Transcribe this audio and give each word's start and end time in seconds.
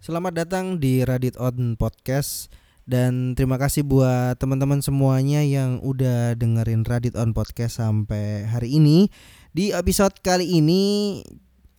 Selamat 0.00 0.32
datang 0.32 0.80
di 0.80 1.04
Radit 1.04 1.36
On 1.36 1.76
Podcast 1.76 2.48
dan 2.88 3.36
terima 3.36 3.60
kasih 3.60 3.84
buat 3.84 4.40
teman-teman 4.40 4.80
semuanya 4.80 5.44
yang 5.44 5.76
udah 5.84 6.32
dengerin 6.40 6.88
Radit 6.88 7.12
On 7.20 7.36
Podcast 7.36 7.84
sampai 7.84 8.48
hari 8.48 8.80
ini. 8.80 9.12
Di 9.52 9.76
episode 9.76 10.16
kali 10.24 10.56
ini 10.56 11.20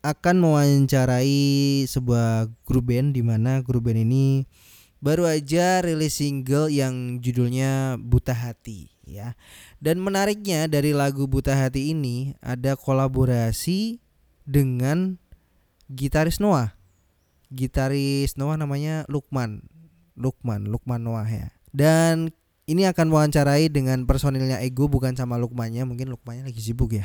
akan 0.05 0.38
mewawancarai 0.38 1.81
sebuah 1.89 2.46
grup 2.62 2.94
band 2.94 3.18
di 3.18 3.26
mana 3.26 3.65
grup 3.65 3.89
band 3.89 4.06
ini 4.06 4.46
baru 5.01 5.26
aja 5.26 5.81
rilis 5.81 6.22
single 6.22 6.69
yang 6.69 7.26
judulnya 7.26 7.97
Buta 7.97 8.38
Hati 8.38 8.94
ya. 9.01 9.33
Dan 9.81 9.97
menariknya 9.97 10.69
dari 10.69 10.94
lagu 10.94 11.26
Buta 11.26 11.58
Hati 11.58 11.90
ini 11.90 12.38
ada 12.38 12.78
kolaborasi 12.78 13.97
dengan 14.46 15.17
gitaris 15.90 16.38
Noah. 16.38 16.80
Gitaris 17.52 18.40
Noah 18.40 18.55
namanya 18.55 19.04
Lukman. 19.12 19.67
Lukman, 20.16 20.71
Lukman 20.71 21.03
Noah 21.03 21.27
ya. 21.27 21.52
Dan 21.75 22.31
ini 22.71 22.88
akan 22.88 23.12
mewawancarai 23.12 23.67
dengan 23.67 24.08
personilnya 24.08 24.63
Ego 24.63 24.88
bukan 24.88 25.12
sama 25.20 25.35
Lukmannya, 25.35 25.84
mungkin 25.84 26.08
Lukmannya 26.08 26.48
lagi 26.48 26.63
sibuk 26.63 26.95
ya. 26.95 27.03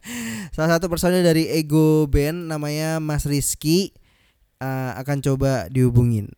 Salah 0.54 0.78
satu 0.78 0.86
personil 0.86 1.26
dari 1.26 1.50
Ego 1.50 2.06
Band 2.06 2.46
namanya 2.46 3.02
Mas 3.02 3.26
Rizky 3.26 3.90
uh, 4.62 4.94
akan 4.94 5.18
coba 5.24 5.66
dihubungin. 5.66 6.30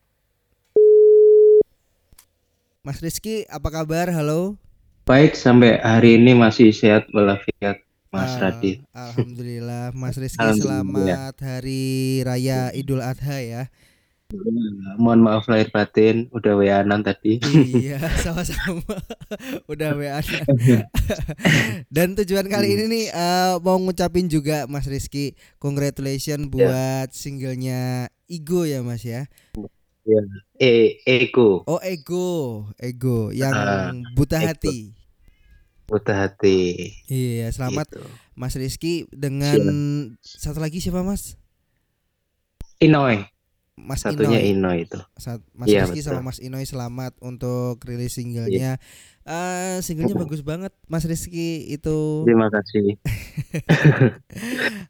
Mas 2.83 2.99
Rizky, 2.99 3.47
apa 3.47 3.71
kabar? 3.71 4.11
Halo. 4.11 4.59
Baik, 5.07 5.35
sampai 5.35 5.79
hari 5.83 6.19
ini 6.19 6.35
masih 6.35 6.71
sehat 6.71 7.11
walafiat, 7.11 7.83
Mas 8.13 8.37
Radit. 8.37 8.85
Alhamdulillah, 8.93 9.97
Mas 9.97 10.21
Rizky 10.21 10.37
Alhamdulillah. 10.37 11.33
selamat 11.33 11.35
Hari 11.41 11.85
Raya 12.21 12.69
Idul 12.77 13.01
Adha 13.01 13.41
ya. 13.41 13.63
Mohon 14.97 15.29
maaf 15.29 15.45
lahir 15.45 15.69
batin, 15.69 16.29
udah 16.33 16.57
WA-an 16.57 17.05
tadi. 17.05 17.37
iya, 17.69 18.01
sama-sama. 18.25 18.81
Udah 19.65 19.93
WA. 19.93 20.21
Dan 21.95 22.17
tujuan 22.17 22.49
kali 22.49 22.77
ini 22.77 22.85
nih 22.89 23.05
eh, 23.09 23.55
mau 23.61 23.77
ngucapin 23.77 24.29
juga 24.29 24.65
Mas 24.69 24.89
Rizky, 24.89 25.33
congratulations 25.57 26.49
buat 26.49 27.13
singlenya 27.13 28.09
Ego 28.25 28.65
ya 28.65 28.81
Mas 28.81 29.05
ya. 29.05 29.29
E 30.57 30.99
Eko, 31.05 31.63
Oh 31.65 31.79
Ego, 31.79 32.67
Ego 32.77 33.31
yang 33.31 33.53
Ah, 33.53 33.93
buta 34.13 34.41
Ego. 34.41 34.49
hati. 34.49 34.97
Buta 35.85 36.17
hati. 36.17 36.89
Iya, 37.05 37.49
selamat 37.49 37.85
Gitu. 37.91 38.01
Mas 38.33 38.55
Rizky 38.55 39.05
dengan 39.11 39.59
satu 40.19 40.57
lagi 40.57 40.79
siapa 40.79 41.01
Mas? 41.01 41.35
Inoy, 42.79 43.23
Mas 43.75 44.01
satunya 44.01 44.39
Inoy. 44.39 44.53
Inoy 44.53 44.77
itu. 44.83 44.99
Saat 45.15 45.41
Mas 45.53 45.67
Iya, 45.67 45.85
Rizky 45.85 46.01
betul. 46.01 46.11
sama 46.11 46.21
Mas 46.25 46.39
Inoy 46.39 46.63
selamat 46.63 47.13
untuk 47.21 47.77
rilis 47.83 48.13
singlenya. 48.13 48.79
Eh 49.23 49.79
singlenya 49.81 50.17
bagus 50.17 50.41
banget 50.41 50.73
Mas 50.87 51.05
Rizky 51.05 51.69
itu. 51.69 52.25
Terima 52.25 52.49
kasih. 52.49 52.97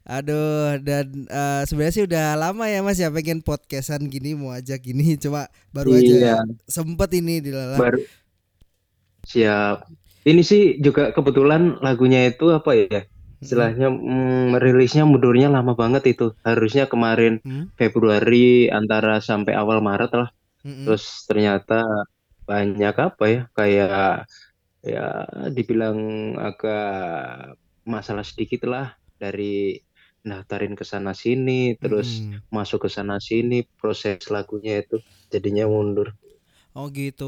Aduh 0.09 0.77
dan 0.79 1.05
eh, 1.23 1.61
sebenarnya 1.63 1.93
sih 1.93 2.03
udah 2.03 2.35
lama 2.35 2.65
ya 2.65 2.79
Mas 2.79 2.97
ya 2.97 3.09
pengen 3.09 3.39
podcastan 3.39 4.07
gini 4.07 4.33
mau 4.33 4.51
ajak 4.51 4.81
gini 4.81 5.15
cuma 5.17 5.45
baru 5.69 5.93
aja 5.93 6.03
Iya, 6.03 6.35
sempet 6.65 7.09
ini 7.13 7.39
dilalah. 7.41 7.77
baru 7.77 7.99
siap. 9.23 9.87
Ini 10.29 10.41
sih 10.51 10.61
juga 10.85 11.01
kebetulan 11.15 11.61
lagunya 11.85 12.19
itu 12.29 12.45
apa 12.57 12.71
ya? 12.79 12.99
Istilahnya 13.43 13.87
mm, 13.91 14.55
rilisnya 14.63 15.03
mundurnya 15.11 15.47
lama 15.55 15.73
banget 15.81 16.03
itu. 16.11 16.23
Harusnya 16.47 16.83
kemarin 16.91 17.33
Hmm? 17.43 17.63
Februari 17.79 18.71
antara 18.77 19.11
sampai 19.29 19.53
awal 19.61 19.79
Maret 19.87 20.11
lah. 20.19 20.29
Mm-mm. 20.65 20.83
Terus 20.83 21.03
ternyata 21.29 21.73
banyak 22.49 22.93
apa 23.07 23.23
ya 23.33 23.39
kayak 23.57 23.91
ya 24.93 25.01
dibilang 25.55 25.99
agak 26.47 26.81
masalah 27.93 28.23
sedikit 28.29 28.61
lah 28.73 28.87
dari 29.21 29.75
daftarin 30.23 30.73
ke 30.79 30.85
sana 30.87 31.11
sini 31.23 31.75
terus 31.81 32.09
Mm-mm. 32.09 32.43
masuk 32.55 32.87
ke 32.87 32.89
sana 32.95 33.15
sini 33.19 33.67
proses 33.79 34.23
lagunya 34.31 34.79
itu 34.83 34.95
jadinya 35.33 35.65
mundur. 35.67 36.15
Oh 36.75 36.87
gitu. 36.97 37.23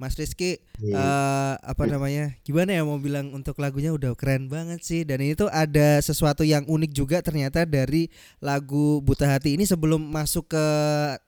Mas 0.00 0.16
Rizky 0.16 0.56
Iya. 0.80 0.96
eh 0.96 1.54
apa 1.60 1.84
namanya? 1.84 2.32
Gimana 2.40 2.72
ya 2.72 2.80
mau 2.82 2.96
bilang 2.96 3.28
untuk 3.30 3.60
lagunya 3.60 3.92
udah 3.92 4.16
keren 4.16 4.48
banget 4.48 4.80
sih 4.80 5.04
dan 5.04 5.20
ini 5.20 5.36
tuh 5.36 5.46
ada 5.46 6.00
sesuatu 6.00 6.40
yang 6.40 6.64
unik 6.64 6.90
juga 6.90 7.20
ternyata 7.20 7.68
dari 7.68 8.08
lagu 8.40 9.04
Buta 9.04 9.28
Hati 9.28 9.54
ini 9.54 9.68
sebelum 9.68 10.00
masuk 10.00 10.50
ke 10.50 10.64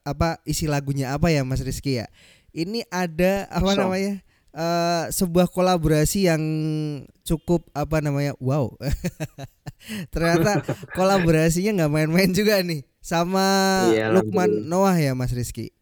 apa 0.03 0.41
isi 0.43 0.65
lagunya 0.65 1.12
apa 1.12 1.28
ya 1.28 1.44
Mas 1.44 1.61
Rizky 1.61 2.00
ya. 2.00 2.09
Ini 2.50 2.88
ada 2.88 3.44
apa 3.47 3.77
Song. 3.77 3.93
namanya? 3.93 4.25
eh 4.53 5.05
sebuah 5.09 5.49
kolaborasi 5.49 6.28
yang 6.28 6.41
cukup 7.22 7.69
apa 7.72 8.00
namanya? 8.00 8.37
Wow. 8.37 8.77
ternyata 10.12 10.61
kolaborasinya 10.99 11.84
nggak 11.84 11.93
main-main 11.93 12.31
juga 12.31 12.61
nih 12.61 12.84
sama 13.03 13.44
Iya, 13.93 14.12
Lukman. 14.12 14.65
Noah 14.65 14.94
ya 14.94 15.12
Mas 15.12 15.32
Rizky. 15.32 15.72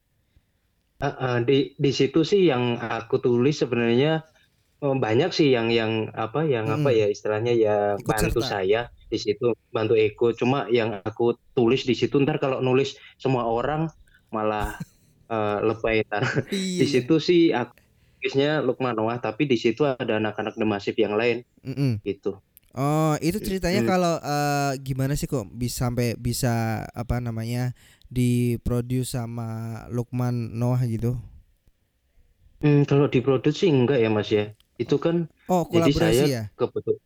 Ah, 1.00 1.40
di 1.40 1.72
di 1.74 1.90
situ 1.90 2.20
sih 2.22 2.44
yang 2.46 2.76
aku 2.76 3.16
tulis 3.18 3.56
sebenarnya 3.56 4.20
eh, 4.78 4.96
banyak 4.96 5.32
sih 5.32 5.48
yang 5.48 5.72
yang 5.72 6.12
apa 6.12 6.44
yang 6.44 6.68
apa 6.68 6.92
Mm-mm. 6.92 7.00
ya 7.00 7.06
istilahnya 7.08 7.52
ya 7.56 7.76
Ikut 7.96 8.04
bantu 8.04 8.40
serta. 8.44 8.60
saya 8.60 8.80
di 9.08 9.16
situ 9.16 9.56
bantu 9.72 9.96
Eko 9.96 10.36
cuma 10.36 10.68
yang 10.68 11.00
aku 11.02 11.34
tulis 11.52 11.82
di 11.82 11.96
situ 11.96 12.20
ntar 12.20 12.36
kalau 12.36 12.60
nulis 12.60 12.94
semua 13.16 13.48
orang 13.48 13.88
malah 14.28 14.76
eh, 15.32 15.58
lebay 15.64 16.04
ntar 16.04 16.22
Iya. 16.52 16.84
di 16.84 16.86
situ 16.86 17.16
sih 17.16 17.48
aku 17.50 17.72
tulisnya 18.20 18.60
Lukman 18.60 18.92
Noah 18.92 19.16
tapi 19.16 19.48
di 19.48 19.56
situ 19.56 19.88
ada 19.88 20.20
anak-anak 20.20 20.52
The 20.52 20.66
Massive 20.68 21.00
yang 21.00 21.16
lain 21.16 21.48
Mm-mm. 21.64 22.04
gitu 22.04 22.36
Oh, 22.70 23.18
itu 23.18 23.42
ceritanya 23.42 23.82
kalau 23.82 24.22
eh, 24.22 24.78
gimana 24.78 25.18
sih 25.18 25.26
kok 25.26 25.42
bisa 25.50 25.90
sampai 25.90 26.14
bisa 26.14 26.86
apa 26.94 27.18
namanya 27.18 27.74
diproduce 28.16 29.14
sama 29.16 29.48
Lukman 29.94 30.34
Noah 30.60 30.82
gitu? 30.94 31.12
Hmm, 32.62 32.80
kalau 32.90 33.06
diproduksi 33.14 33.64
enggak 33.76 33.98
ya 34.04 34.08
Mas 34.16 34.28
ya 34.36 34.42
itu 34.82 34.94
kan 35.04 35.16
Oh, 35.48 35.66
Jadi 35.74 35.90
saya 36.00 36.22
ya? 36.24 36.50
kebetul 36.58 36.96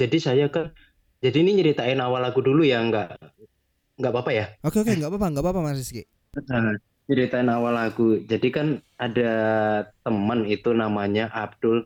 jadi 0.00 0.16
saya 0.26 0.44
kan 0.54 0.66
jadi 1.24 1.36
ini 1.42 1.50
nyeritain 1.60 2.00
awal 2.04 2.20
lagu 2.24 2.40
dulu 2.48 2.62
ya 2.64 2.76
enggak 2.84 3.06
enggak 3.98 4.12
apa-apa 4.14 4.32
ya 4.40 4.46
Oke 4.66 4.76
oke 4.82 4.92
nggak 4.96 5.08
apa-apa 5.10 5.26
nggak 5.32 5.42
apa-apa 5.44 5.60
Mas 5.64 5.76
Rizky. 5.80 6.02
Nah, 6.50 6.66
ceritain 7.10 7.48
awal 7.50 7.72
lagu. 7.80 8.02
Jadi 8.30 8.46
kan 8.56 8.66
ada 9.04 9.22
teman 10.04 10.40
itu 10.52 10.68
namanya 10.82 11.22
Abdul 11.42 11.76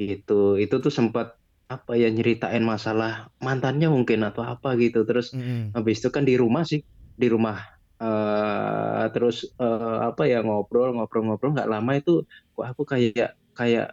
itu 0.00 0.32
itu 0.62 0.74
tuh 0.84 0.92
sempat 0.98 1.26
apa 1.72 1.92
ya 2.02 2.08
nyeritain 2.16 2.64
masalah 2.72 3.10
mantannya 3.46 3.86
mungkin 3.96 4.20
atau 4.28 4.42
apa 4.52 4.68
gitu. 4.82 4.98
Terus 5.08 5.26
Mm-mm. 5.32 5.76
habis 5.76 5.96
itu 6.00 6.08
kan 6.16 6.24
di 6.28 6.34
rumah 6.42 6.62
sih 6.70 6.80
di 7.22 7.28
rumah 7.34 7.56
eh 8.02 9.04
terus 9.14 9.36
eh, 9.62 9.98
apa 10.08 10.22
ya 10.32 10.36
ngobrol 10.46 10.88
ngobrol 10.96 11.22
ngobrol 11.26 11.50
nggak 11.54 11.70
lama 11.74 11.90
itu 12.00 12.10
kok 12.54 12.64
aku 12.70 12.82
kayak 12.92 13.28
kayak 13.58 13.86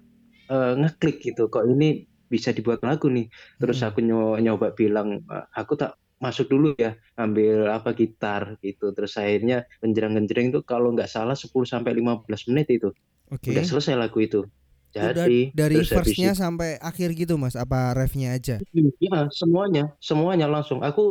eh, 0.51 0.71
ngeklik 0.79 1.15
gitu 1.25 1.41
kok 1.53 1.65
ini 1.71 1.85
bisa 2.33 2.49
dibuat 2.57 2.79
lagu 2.87 3.07
nih. 3.15 3.25
Terus 3.61 3.79
Mm-mm. 3.79 3.85
aku 3.87 3.99
nyo- 4.07 4.37
nyoba 4.45 4.67
bilang 4.79 5.09
"Eh, 5.33 5.45
aku 5.59 5.73
tak 5.81 5.91
masuk 6.25 6.45
dulu 6.53 6.67
ya 6.83 6.91
ambil 7.23 7.71
apa 7.77 7.89
gitar 7.99 8.43
gitu 8.65 8.91
terus 8.95 9.13
akhirnya 9.21 9.55
genjreng-genjreng 9.81 10.47
itu 10.51 10.59
kalau 10.71 10.91
nggak 10.93 11.07
salah 11.15 11.31
10 11.43 11.63
sampai 11.73 11.91
15 11.99 12.43
menit 12.51 12.67
itu 12.75 12.87
Oke. 13.31 13.51
udah 13.51 13.63
selesai 13.69 13.95
lagu 13.99 14.19
itu 14.27 14.39
Udah 14.97 15.13
jadi 15.13 15.53
dari 15.53 15.75
verse-nya 15.85 16.33
sampai 16.33 16.77
akhir 16.81 17.09
gitu 17.19 17.33
Mas, 17.41 17.55
apa 17.57 17.93
refnya 17.97 18.33
aja? 18.37 18.59
itu 18.59 18.91
ya 19.07 19.31
semuanya 19.31 19.81
semuanya 20.03 20.45
langsung 20.51 20.79
aku 20.87 21.01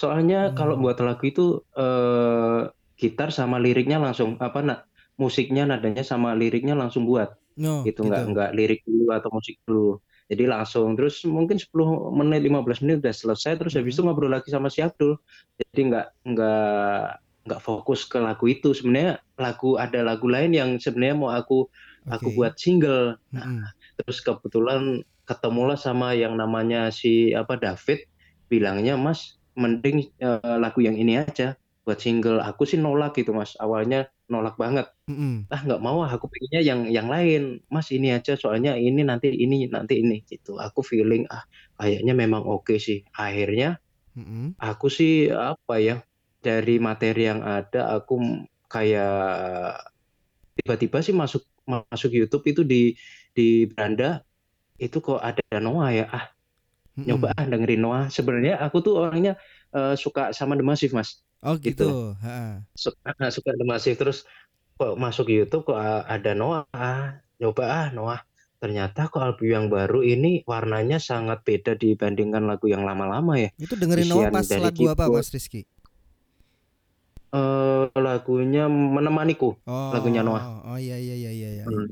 soalnya 0.00 0.54
Hmm. 0.54 0.56
kalau 0.58 0.74
buat 0.82 0.96
lagu 1.02 1.24
itu 1.26 1.42
eh, 1.78 2.60
gitar 3.00 3.28
sama 3.34 3.56
liriknya 3.64 3.98
langsung 3.98 4.38
apa 4.38 4.58
nak 4.62 4.78
musiknya 5.18 5.62
nadanya 5.70 6.02
sama 6.06 6.28
liriknya 6.40 6.74
langsung 6.78 7.02
buat 7.10 7.28
No, 7.56 7.70
gitu 7.86 8.00
nggak 8.06 8.22
gitu. 8.22 8.30
nggak 8.30 8.48
lirik 8.58 8.80
dulu 8.86 9.04
atau 9.16 9.30
musik 9.36 9.56
dulu 9.66 9.98
jadi 10.30 10.44
langsung 10.54 10.88
terus 10.96 11.14
mungkin 11.36 11.56
10 11.62 11.90
menit 12.18 12.40
15 12.46 12.78
menit 12.82 12.96
udah 13.02 13.14
selesai 13.22 13.52
terus 13.60 13.74
habis 13.78 13.92
itu 13.98 14.02
Mhm. 14.02 14.06
ngobrol 14.06 14.30
lagi 14.32 14.48
sama 14.54 14.68
si 14.72 14.80
Abdul 14.86 15.12
jadi 15.60 15.80
nggak 15.90 16.06
nggak 16.30 17.04
nggak 17.44 17.60
fokus 17.60 18.00
ke 18.08 18.18
lagu 18.24 18.44
itu 18.48 18.72
sebenarnya 18.72 19.20
lagu 19.36 19.76
ada 19.76 20.00
lagu 20.00 20.26
lain 20.32 20.50
yang 20.56 20.70
sebenarnya 20.80 21.16
mau 21.20 21.30
aku 21.34 21.68
aku 22.10 22.28
Oke. 22.30 22.36
buat 22.38 22.54
single. 22.58 23.16
Nah 23.34 23.46
Mm-mm. 23.46 23.64
terus 23.98 24.18
kebetulan 24.26 25.02
ketemulah 25.28 25.78
sama 25.78 26.12
yang 26.16 26.34
namanya 26.40 26.90
si 26.92 27.32
apa 27.36 27.54
David. 27.60 27.98
Bilangnya 28.50 28.94
Mas 29.00 29.40
mending 29.56 29.96
eh, 30.20 30.56
lagu 30.62 30.80
yang 30.84 30.96
ini 30.98 31.20
aja 31.22 31.56
buat 31.84 31.98
single. 32.00 32.40
Aku 32.44 32.62
sih 32.68 32.78
nolak 32.80 33.16
gitu 33.18 33.30
Mas. 33.36 33.56
Awalnya 33.60 34.08
nolak 34.32 34.56
banget. 34.60 34.86
Mm-mm. 35.08 35.44
ah 35.52 35.60
nggak 35.62 35.82
mau 35.86 36.02
aku 36.02 36.26
pengennya 36.32 36.60
yang 36.64 36.80
yang 36.96 37.08
lain. 37.14 37.62
Mas 37.74 37.88
ini 37.94 38.08
aja 38.16 38.34
soalnya 38.34 38.74
ini 38.76 39.00
nanti 39.06 39.28
ini 39.32 39.68
nanti 39.70 39.94
ini. 40.02 40.24
Gitu. 40.26 40.56
Aku 40.60 40.80
feeling 40.84 41.24
ah 41.32 41.44
kayaknya 41.78 42.12
memang 42.22 42.42
oke 42.44 42.74
sih. 42.80 43.04
Akhirnya 43.16 43.78
Mm-mm. 44.16 44.54
aku 44.60 44.86
sih 44.98 45.30
apa 45.32 45.74
ya 45.80 45.94
dari 46.44 46.76
materi 46.82 47.20
yang 47.30 47.40
ada 47.44 47.96
aku 47.96 48.14
kayak 48.72 49.14
tiba-tiba 50.56 50.98
sih 51.06 51.14
masuk 51.14 51.42
masuk 51.66 52.10
YouTube 52.12 52.44
itu 52.46 52.62
di 52.62 52.92
di 53.32 53.66
beranda 53.70 54.20
itu 54.78 54.98
kok 55.00 55.20
ada 55.22 55.42
Noah 55.62 55.90
ya 55.94 56.04
ah 56.10 56.24
Mm-mm. 56.94 57.06
nyoba 57.10 57.26
ah 57.34 57.44
dengerin 57.46 57.80
Noah 57.82 58.04
sebenarnya 58.10 58.54
aku 58.62 58.78
tuh 58.84 58.94
orangnya 59.02 59.34
eh, 59.74 59.94
suka 59.98 60.30
sama 60.30 60.54
The 60.58 60.64
Massive 60.66 60.94
mas 60.94 61.20
Oh 61.44 61.60
gitu. 61.60 61.84
gitu. 61.84 61.90
Ha. 62.24 62.62
suka 62.72 63.10
suka 63.28 63.50
The 63.52 63.66
Massive 63.66 63.96
terus 64.00 64.18
kok 64.78 64.94
masuk 64.98 65.26
YouTube 65.30 65.64
kok 65.68 65.78
a- 65.78 66.06
ada 66.08 66.32
Noah 66.34 66.64
ah, 66.74 67.18
nyoba 67.42 67.64
ah 67.66 67.86
Noah 67.92 68.20
ternyata 68.62 69.12
kok 69.12 69.20
album 69.20 69.48
yang 69.52 69.66
baru 69.68 70.00
ini 70.00 70.40
warnanya 70.48 70.96
sangat 70.96 71.44
beda 71.44 71.76
dibandingkan 71.76 72.48
lagu 72.48 72.64
yang 72.70 72.80
lama-lama 72.88 73.36
ya 73.36 73.50
Itu 73.60 73.76
dengerin 73.76 74.08
Noah 74.08 74.32
pas 74.32 74.48
lagu 74.48 74.88
apa 74.88 75.04
keyboard. 75.04 75.20
Mas 75.20 75.28
Rizky? 75.34 75.68
Eh 77.34 77.84
lagunya 77.98 78.70
menemaniku 78.70 79.58
Oh. 79.66 79.90
Lagunya 79.90 80.22
Noah. 80.22 80.44
Oh 80.70 80.78
iya 80.78 80.94
iya 80.96 81.14
iya 81.18 81.30
iya. 81.34 81.48
iya. 81.60 81.64
Hmm. 81.66 81.90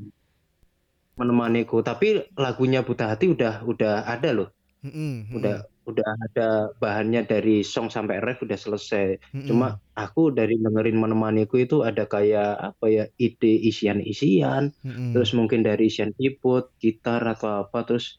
menemaniku 1.13 1.85
tapi 1.85 2.25
lagunya 2.33 2.81
Buta 2.81 3.13
Hati 3.13 3.29
udah 3.29 3.61
udah 3.69 4.09
ada 4.09 4.29
loh 4.33 4.49
Mm-mm, 4.83 5.29
mm-mm, 5.29 5.37
udah 5.37 5.55
udah 5.85 6.09
ada 6.25 6.47
bahannya 6.81 7.21
dari 7.27 7.61
song 7.61 7.93
sampai 7.93 8.17
ref 8.17 8.41
udah 8.41 8.57
selesai 8.57 9.21
mm-mm. 9.29 9.45
cuma 9.45 9.77
aku 9.93 10.33
dari 10.33 10.57
dengerin 10.57 10.97
menemaniku 10.97 11.61
itu 11.61 11.85
ada 11.85 12.09
kayak 12.09 12.73
apa 12.73 12.85
ya 12.89 13.05
ide 13.21 13.53
isian-isian 13.61 14.73
Mm-mm. 14.81 15.13
terus 15.13 15.37
mungkin 15.37 15.61
dari 15.61 15.87
isian 15.91 16.17
keyboard 16.17 16.73
gitar 16.81 17.21
atau 17.29 17.67
apa 17.67 17.85
terus 17.85 18.17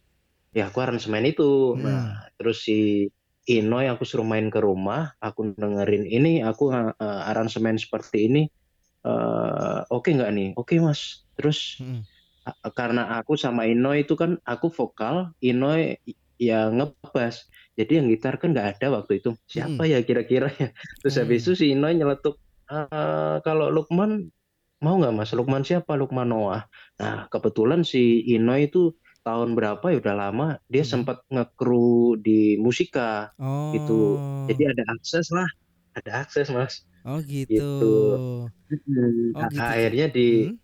ya 0.55 0.71
aku 0.71 0.79
aransemen 0.79 1.27
itu 1.27 1.75
Hmm. 1.75 1.83
nah 1.83 2.31
terus 2.39 2.63
si 2.63 3.11
Inoy 3.45 3.85
aku 3.93 4.03
suruh 4.09 4.25
main 4.25 4.49
ke 4.49 4.57
rumah 4.63 5.13
aku 5.21 5.53
dengerin 5.61 6.05
ini 6.09 6.41
aku 6.41 6.73
uh, 6.73 6.93
uh, 6.97 7.23
aransemen 7.31 7.77
seperti 7.77 8.29
ini 8.33 8.43
eh, 9.07 9.79
oke 9.93 10.09
nggak 10.17 10.31
nih? 10.37 10.49
Oke 10.61 10.75
mas. 10.83 11.25
Terus 11.37 11.59
a- 12.49 12.73
karena 12.79 13.03
aku 13.21 13.35
sama 13.45 13.63
Inoy 13.69 14.05
itu 14.05 14.15
kan 14.23 14.37
aku 14.45 14.69
vokal 14.73 15.33
Inoy 15.45 15.97
yang 16.41 16.77
ngebass 16.81 17.47
jadi 17.79 17.93
yang 18.03 18.07
gitar 18.13 18.35
kan 18.43 18.49
nggak 18.55 18.69
ada 18.79 18.87
waktu 19.01 19.13
itu. 19.23 19.31
Siapa 19.49 19.83
ya 19.93 19.99
kira-kira 20.09 20.49
ya? 20.61 20.69
Terus 21.01 21.15
habis 21.21 21.41
Hmm. 21.43 21.47
itu 21.47 21.53
si 21.61 21.67
Inoy 21.75 21.93
nyeletuk 21.99 22.35
"Eh, 22.73 23.37
kalau 23.47 23.67
Lukman 23.75 24.11
mau 24.85 24.95
nggak 25.01 25.15
mas? 25.17 25.31
Lukman 25.39 25.63
siapa? 25.69 25.93
Lukman 26.01 26.29
Noah. 26.33 26.63
Nah 27.01 27.27
kebetulan 27.33 27.81
si 27.87 28.25
Inoy 28.35 28.69
itu 28.69 28.93
tahun 29.27 29.51
berapa 29.59 29.85
ya 29.93 29.97
udah 30.03 30.17
lama 30.23 30.47
dia 30.73 30.85
Hmm. 30.85 30.93
sempat 30.93 31.17
ngekru 31.33 32.21
di 32.27 32.61
musika 32.61 33.33
Oh. 33.41 33.73
gitu. 33.75 33.93
jadi 34.49 34.63
ada 34.77 34.83
akses 34.95 35.27
lah 35.37 35.49
ada 35.99 36.11
akses 36.23 36.47
mas 36.53 36.75
Oh 37.09 37.19
gitu. 37.21 37.61
gitu. 37.61 37.85
Oh, 39.37 39.41
A- 39.41 39.49
gitu. 39.53 39.61
akhirnya 39.61 40.07
di 40.17 40.21
Hmm? 40.49 40.57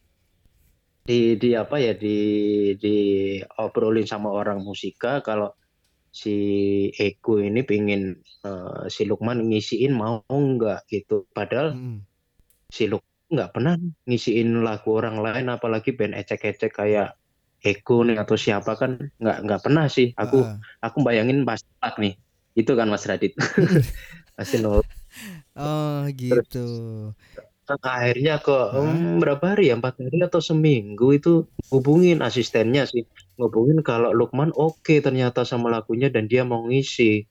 di 1.08 1.34
di 1.42 1.48
apa 1.62 1.76
ya 1.80 1.92
di 1.96 2.16
di 2.82 2.88
obrolin 3.58 4.06
sama 4.06 4.28
orang 4.30 4.58
musika 4.62 5.24
kalau 5.26 5.48
si 6.20 6.30
Eko 6.94 7.38
ini 7.42 7.60
pengen 7.70 8.02
eh, 8.46 8.82
si 8.94 9.02
Lukman 9.08 9.38
ngisiin 9.48 9.92
mau 9.96 10.22
nggak 10.28 10.86
gitu 10.92 11.26
padahal 11.36 11.68
Mm-mm. 11.74 11.96
si 12.76 12.84
Lukman 12.90 13.08
nggak 13.30 13.50
pernah 13.54 13.74
ngisiin 14.08 14.48
lagu 14.66 14.88
orang 14.98 15.16
lain 15.24 15.46
apalagi 15.54 15.90
band 15.98 16.14
ecek-ecek 16.18 16.72
kayak 16.74 17.14
Eko 17.60 18.02
nih 18.08 18.16
atau 18.22 18.36
siapa 18.40 18.72
kan 18.80 18.96
nggak 19.20 19.36
nggak 19.44 19.60
pernah 19.64 19.84
sih. 19.86 20.12
Aku 20.16 20.36
Ah, 20.40 20.56
aku 20.80 20.98
bayangin 21.06 21.44
nolak 21.44 21.94
nih. 22.00 22.12
Itu 22.56 22.72
kan 22.78 22.88
Mas 22.88 23.04
Radit. 23.04 23.32
Pasti 24.36 24.56
nolak 24.58 24.86
Oh 25.58 26.08
gitu. 26.16 26.58
akhirnya 27.84 28.42
kok 28.42 28.74
Hah? 28.74 28.82
hmm, 28.82 29.22
berapa 29.22 29.44
hari 29.54 29.70
ya? 29.70 29.74
Empat 29.78 29.94
hari 30.02 30.18
atau 30.26 30.40
seminggu 30.42 31.06
itu 31.14 31.46
hubungin 31.70 32.18
asistennya 32.24 32.82
sih. 32.90 33.06
Ngubungin 33.38 33.78
kalau 33.86 34.10
Lukman 34.10 34.50
oke 34.56 34.98
ternyata 35.06 35.46
sama 35.46 35.70
lagunya 35.70 36.10
dan 36.10 36.26
dia 36.26 36.42
mau 36.42 36.66
ngisi. 36.66 37.22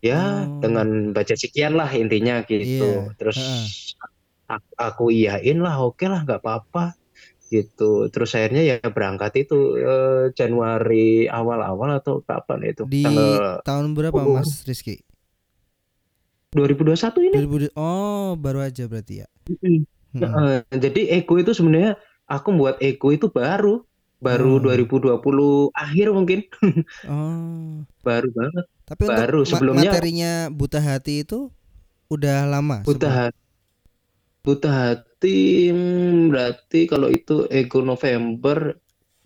Ya 0.00 0.46
Oh. 0.46 0.60
dengan 0.62 1.12
baca 1.16 1.34
sekian 1.34 1.74
lah 1.76 1.90
intinya 1.92 2.40
gitu. 2.46 2.64
Iya, 2.64 3.16
terus 3.18 3.38
heeh. 3.40 3.64
aku, 4.48 4.70
aku 4.78 5.04
iyain 5.12 5.58
lah 5.64 5.74
oke 5.82 6.04
lah 6.06 6.20
nggak 6.24 6.40
apa-apa 6.40 6.94
gitu 7.48 7.90
terus 8.08 8.32
akhirnya 8.32 8.62
ya 8.64 8.76
berangkat 8.84 9.32
itu 9.40 9.54
eh, 9.76 10.32
Januari 10.32 11.26
awal-awal 11.26 11.96
atau 11.96 12.20
kapan 12.20 12.66
itu 12.66 12.82
Di 12.84 13.02
tanggal 13.02 13.62
tahun 13.62 13.86
berapa 13.92 14.16
Oh. 14.16 14.34
Mas 14.34 14.62
Rizky? 14.62 15.02
2021 16.52 16.96
ini 17.22 17.36
2000 17.68 17.76
Oh 17.76 18.32
baru 18.34 18.62
aja 18.62 18.86
berarti 18.86 19.20
ya. 19.20 19.28
Mm-mm. 19.46 19.84
Mm-mm. 20.14 20.22
Heeh, 20.24 20.56
jadi 20.72 21.00
Eko 21.20 21.36
itu 21.36 21.52
sebenarnya 21.52 21.94
aku 22.24 22.48
buat 22.50 22.80
Eko 22.80 23.12
itu 23.12 23.28
baru 23.28 23.84
baru 24.16 24.56
Oh. 24.56 24.62
2020 24.64 25.20
akhir 25.70 26.06
mungkin 26.10 26.38
Oh. 27.06 27.84
baru 28.00 28.28
banget 28.32 28.64
Tapi 28.86 29.02
Baru, 29.04 29.40
sebelumnya- 29.42 29.90
materinya 29.90 30.32
Buta 30.48 30.78
Hati 30.78 31.20
itu 31.20 31.50
udah 32.06 32.46
lama. 32.46 32.80
buta 32.80 32.96
sebelum- 33.02 33.18
hati 33.20 33.38
buta 34.46 34.70
hati 34.82 35.36
hmm, 35.74 36.30
berarti 36.32 36.78
kalau 36.92 37.08
itu 37.18 37.32
Eko 37.60 37.78
November 37.90 38.58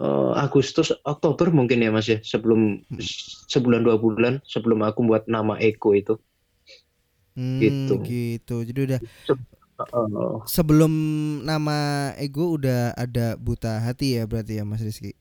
eh, 0.04 0.32
Agustus 0.44 0.88
Oktober 1.12 1.48
mungkin 1.58 1.78
ya 1.84 1.90
Mas 1.96 2.08
ya 2.12 2.18
sebelum 2.32 2.60
Hmm. 2.90 3.06
sebulan 3.52 3.80
dua 3.86 3.96
bulan 4.04 4.34
sebelum 4.52 4.80
aku 4.88 5.00
buat 5.10 5.22
nama 5.34 5.54
Eko 5.70 5.88
itu 6.00 6.14
Hmm, 7.38 7.62
gitu. 7.62 7.94
gitu. 8.06 8.52
Jadi 8.66 8.78
udah 8.86 9.00
sebelum 10.48 10.92
nama 11.46 12.10
Ego 12.18 12.56
udah 12.58 12.92
ada 12.96 13.36
Buta 13.40 13.80
Hati 13.80 14.18
ya 14.20 14.24
berarti 14.28 14.60
ya 14.60 14.64
Mas 14.66 14.82
Rizky. 14.84 15.12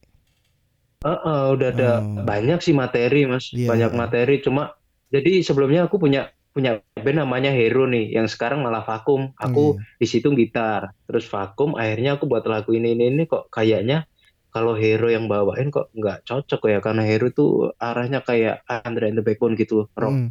Heeh, 1.04 1.40
udah 1.56 1.68
ada 1.72 1.90
Oh. 2.04 2.16
banyak 2.28 2.58
sih 2.64 2.74
materi 2.82 3.24
mas 3.32 3.44
Iya. 3.52 3.70
banyak 3.70 3.90
materi 3.96 4.34
cuma 4.44 4.62
jadi 5.14 5.40
sebelumnya 5.46 5.80
aku 5.88 5.96
punya 6.04 6.28
punya 6.54 6.70
band 7.04 7.18
namanya 7.22 7.50
Hero 7.54 7.86
nih 7.86 8.10
yang 8.16 8.26
sekarang 8.26 8.60
malah 8.66 8.82
vakum 8.82 9.30
aku 9.38 9.78
Iya. 9.78 9.98
di 10.02 10.06
situ 10.10 10.28
gitar 10.34 10.90
terus 11.06 11.24
vakum 11.30 11.78
akhirnya 11.78 12.18
aku 12.18 12.24
buat 12.30 12.44
lagu 12.46 12.70
ini 12.74 12.94
ini 12.98 13.04
ini 13.14 13.22
kok 13.30 13.46
kayaknya 13.54 14.02
kalau 14.50 14.74
Hero 14.74 15.06
yang 15.14 15.30
bawain 15.30 15.70
kok 15.70 15.94
nggak 15.94 16.26
cocok 16.26 16.60
ya 16.72 16.78
karena 16.82 17.02
Hero 17.06 17.30
tuh 17.30 17.70
arahnya 17.78 18.18
kayak 18.26 18.66
Andre 18.66 19.14
and 19.14 19.18
the 19.18 19.24
Backbone 19.26 19.54
gitu 19.54 19.86
rock 19.94 20.10
Mm. 20.12 20.28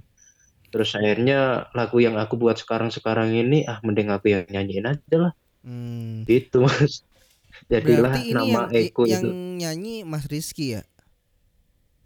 terus 0.70 0.92
akhirnya 0.94 1.66
lagu 1.74 1.98
yang 1.98 2.16
aku 2.22 2.36
buat 2.38 2.58
sekarang 2.62 2.94
sekarang 2.94 3.34
ini 3.34 3.66
ah 3.66 3.80
mending 3.82 4.10
aku 4.14 4.30
yang 4.36 4.46
nyanyiin 4.52 4.86
aja 4.86 5.18
lah 5.18 5.34
Hmm. 5.60 6.24
gitu 6.24 6.64
mas 6.64 7.04
jadilah 7.72 8.16
Berarti 8.16 8.32
ini 8.32 8.34
nama 8.38 8.62
yang 8.72 8.72
Eko 8.72 9.02
yang 9.04 9.24
itu 9.26 9.30
nyanyi 9.60 9.96
Mas 10.08 10.26
Rizky 10.32 10.80
ya? 10.80 10.82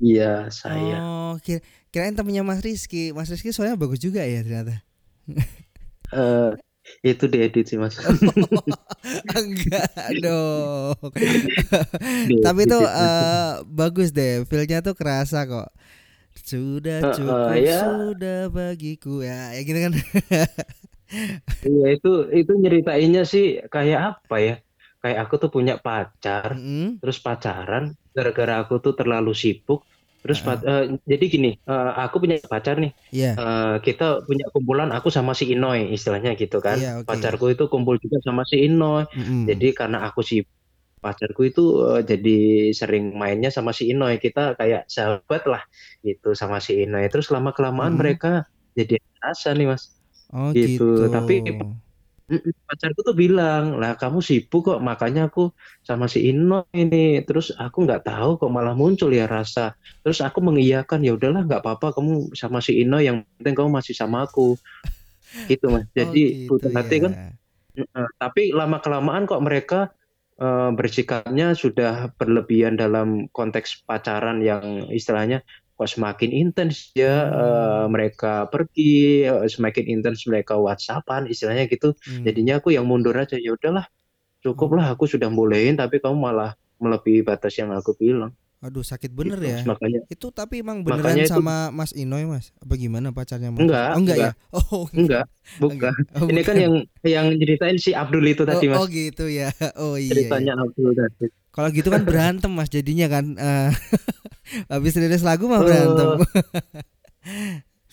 iya 0.01 0.49
saya 0.49 0.95
Oh, 1.03 1.33
kira 1.43 1.59
kirain 1.93 2.15
temennya 2.17 2.43
Mas 2.49 2.61
Rizky. 2.65 3.13
Mas 3.17 3.29
Rizky 3.31 3.49
soalnya 3.55 3.77
bagus 3.79 3.99
juga 4.01 4.21
ya 4.25 4.41
ternyata. 4.45 4.83
Eh, 6.21 6.49
itu 7.11 7.23
diedit 7.33 7.65
sih 7.69 7.77
mas 7.83 7.95
Enggak 9.37 10.19
dong. 10.23 10.95
Tapi 12.43 12.59
itu 12.67 12.77
di- 12.79 12.91
eh, 13.03 13.53
bagus 13.67 14.09
deh, 14.15 14.43
feelnya 14.49 14.79
tuh 14.85 14.95
kerasa 14.97 15.45
kok. 15.49 15.67
Sudah 16.37 17.03
Eh, 17.03 17.07
eh, 17.07 17.07
cukup, 17.07 17.65
ya. 17.65 17.73
sudah 17.79 18.49
bagiku 18.53 19.23
ya, 19.25 19.53
ya 19.55 19.61
gitu 19.65 19.79
kan. 19.79 19.93
Iya 21.67 21.85
itu 21.95 22.07
itu 22.39 22.51
nyeritainnya 22.61 23.21
sih 23.31 23.43
kayak 23.73 23.99
apa 24.09 24.35
ya? 24.47 24.51
Kayak 25.01 25.17
aku 25.23 25.33
tuh 25.41 25.49
punya 25.55 25.73
pacar, 25.85 26.49
Mm-mm. 26.53 26.99
terus 26.99 27.17
pacaran 27.25 27.83
gara-gara 28.15 28.53
aku 28.61 28.73
tuh 28.85 28.93
terlalu 28.99 29.31
sibuk. 29.43 29.79
Terus 30.23 30.39
Ah. 30.41 30.45
pac- 30.55 30.63
eh, 30.63 30.83
jadi 31.03 31.25
gini, 31.27 31.51
eh, 31.59 31.91
aku 32.03 32.15
punya 32.23 32.39
pacar 32.47 32.75
nih. 32.79 32.91
Iya. 33.11 33.31
Eh, 33.35 33.75
kita 33.83 34.23
punya 34.23 34.45
kumpulan 34.55 34.89
aku 34.95 35.11
sama 35.11 35.35
si 35.35 35.51
Inoy 35.51 35.91
istilahnya 35.91 36.31
gitu 36.39 36.63
kan. 36.63 36.79
Iya, 36.79 37.03
oke. 37.03 37.07
Pacarku 37.11 37.45
itu 37.51 37.63
kumpul 37.67 37.99
juga 37.99 38.17
sama 38.23 38.47
si 38.47 38.63
Inoy. 38.63 39.03
Mm-mm. 39.11 39.51
Jadi 39.51 39.67
karena 39.75 40.07
aku 40.07 40.23
sibuk 40.23 40.47
pacarku 41.03 41.41
itu 41.51 41.63
eh, 41.91 42.01
jadi 42.07 42.37
sering 42.71 43.11
mainnya 43.19 43.51
sama 43.51 43.75
si 43.75 43.91
Inoy. 43.91 44.15
Kita 44.23 44.55
kayak 44.55 44.87
sahabat 44.87 45.43
lah 45.51 45.61
gitu 46.07 46.31
sama 46.39 46.63
si 46.63 46.87
Inoy. 46.87 47.03
Terus 47.11 47.27
lama 47.27 47.51
kelamaan 47.51 47.93
Mhm. 47.95 47.99
mereka 47.99 48.31
jadi 48.79 48.95
rasa 49.19 49.51
nih 49.51 49.67
mas. 49.75 49.83
Oh 50.31 50.49
gitu. 50.55 50.79
gitu. 50.79 50.87
Tapi 51.11 51.35
Pacarku 52.69 53.03
tuh 53.03 53.15
bilang 53.15 53.75
lah 53.75 53.99
kamu 53.99 54.23
sibuk 54.23 54.71
kok 54.71 54.79
makanya 54.79 55.27
aku 55.27 55.51
sama 55.83 56.07
si 56.07 56.31
Ino 56.31 56.65
ini. 56.71 57.19
Terus 57.27 57.51
aku 57.51 57.83
nggak 57.83 58.07
tahu 58.07 58.39
kok 58.39 58.51
malah 58.51 58.73
muncul 58.73 59.11
ya 59.11 59.27
rasa. 59.27 59.75
Terus 60.01 60.23
aku 60.23 60.39
mengiyakan 60.39 61.03
ya 61.03 61.13
udahlah 61.13 61.43
nggak 61.43 61.61
apa-apa 61.61 61.99
kamu 61.99 62.31
sama 62.33 62.63
si 62.63 62.79
Ino 62.79 63.03
yang 63.03 63.27
penting 63.39 63.55
kamu 63.59 63.69
masih 63.75 63.93
sama 63.93 64.23
aku. 64.23 64.55
Gitu 65.49 65.65
mas. 65.67 65.89
Jadi 65.91 66.21
oh, 66.23 66.27
gitu 66.29 66.49
butuh 66.61 66.71
hati 66.77 66.95
kan 67.01 67.11
ya. 67.11 67.29
Mm-mm. 67.73 68.05
tapi 68.21 68.53
lama 68.53 68.77
kelamaan 68.77 69.25
kok 69.25 69.41
mereka 69.41 69.89
eh, 70.37 70.69
bersikapnya 70.77 71.57
sudah 71.57 72.13
berlebihan 72.21 72.77
dalam 72.77 73.25
konteks 73.33 73.81
pacaran 73.89 74.45
yang 74.45 74.93
istilahnya 74.93 75.41
semakin 75.85 76.29
intens 76.29 76.91
ya 76.91 77.13
Hmm. 77.23 77.33
eh, 77.33 77.85
mereka 77.87 78.33
pergi 78.45 78.93
eh, 79.21 79.45
semakin 79.45 79.85
intens 79.91 80.23
mereka 80.23 80.55
WhatsAppan 80.55 81.25
istilahnya 81.25 81.65
gitu 81.65 81.93
Hmm. 82.01 82.23
jadinya 82.23 82.57
aku 82.57 82.69
yang 82.69 82.83
mundur 82.83 83.13
aja 83.13 83.35
ya 83.35 83.51
udahlah 83.51 83.85
cukup 84.39 84.73
lah 84.73 84.91
aku 84.91 85.05
sudah 85.05 85.27
bolehin 85.27 85.73
tapi 85.73 85.97
kamu 85.97 86.15
malah 86.15 86.51
melebihi 86.75 87.21
batas 87.21 87.55
yang 87.55 87.71
aku 87.71 87.93
bilang 87.93 88.33
Aduh 88.59 88.79
sakit 88.79 89.11
bener 89.11 89.35
Gitu. 89.37 89.49
ya. 89.49 89.59
makanya 89.65 89.99
Itu 90.07 90.31
tapi 90.31 90.59
emang 90.59 90.81
beneran 90.81 91.19
itu- 91.19 91.27
sama 91.27 91.67
Mas 91.69 91.91
Inoy 91.91 92.23
Mas? 92.23 92.55
Apa 92.57 92.75
gimana 92.75 93.11
pacarnya 93.11 93.51
Mas? 93.51 93.59
Enggak, 93.59 93.89
oh, 93.89 93.99
enggak, 93.99 94.15
enggak. 94.15 94.31
ya. 94.31 94.31
Oh 94.55 94.83
enggak 94.89 95.25
bukan 95.59 95.93
Oh, 96.15 96.27
ini 96.27 96.41
kan 96.41 96.55
bukan. 96.55 96.63
yang 96.63 96.73
yang 97.03 97.25
ceritain 97.35 97.75
si 97.75 97.91
Abdul 97.91 98.23
itu 98.23 98.43
tadi 98.43 98.63
oh, 98.63 98.69
mas 98.69 98.79
oh 98.79 98.87
gitu 98.87 99.25
ya. 99.27 99.51
Oh 99.77 99.95
iya. 99.95 100.07
iya. 100.07 100.11
ceritanya 100.15 100.53
Abdul 100.57 100.91
tadi 100.93 101.27
Kalau 101.53 101.69
gitu 101.69 101.87
kan 101.87 102.01
berantem 102.01 102.49
Mas 102.49 102.67
jadinya 102.67 103.05
kan. 103.07 103.37
eh, 103.37 103.69
habis 104.73 104.93
rilis 104.93 105.21
lagu 105.21 105.45
mah 105.45 105.61
Oh. 105.61 105.65
berantem. 105.65 106.07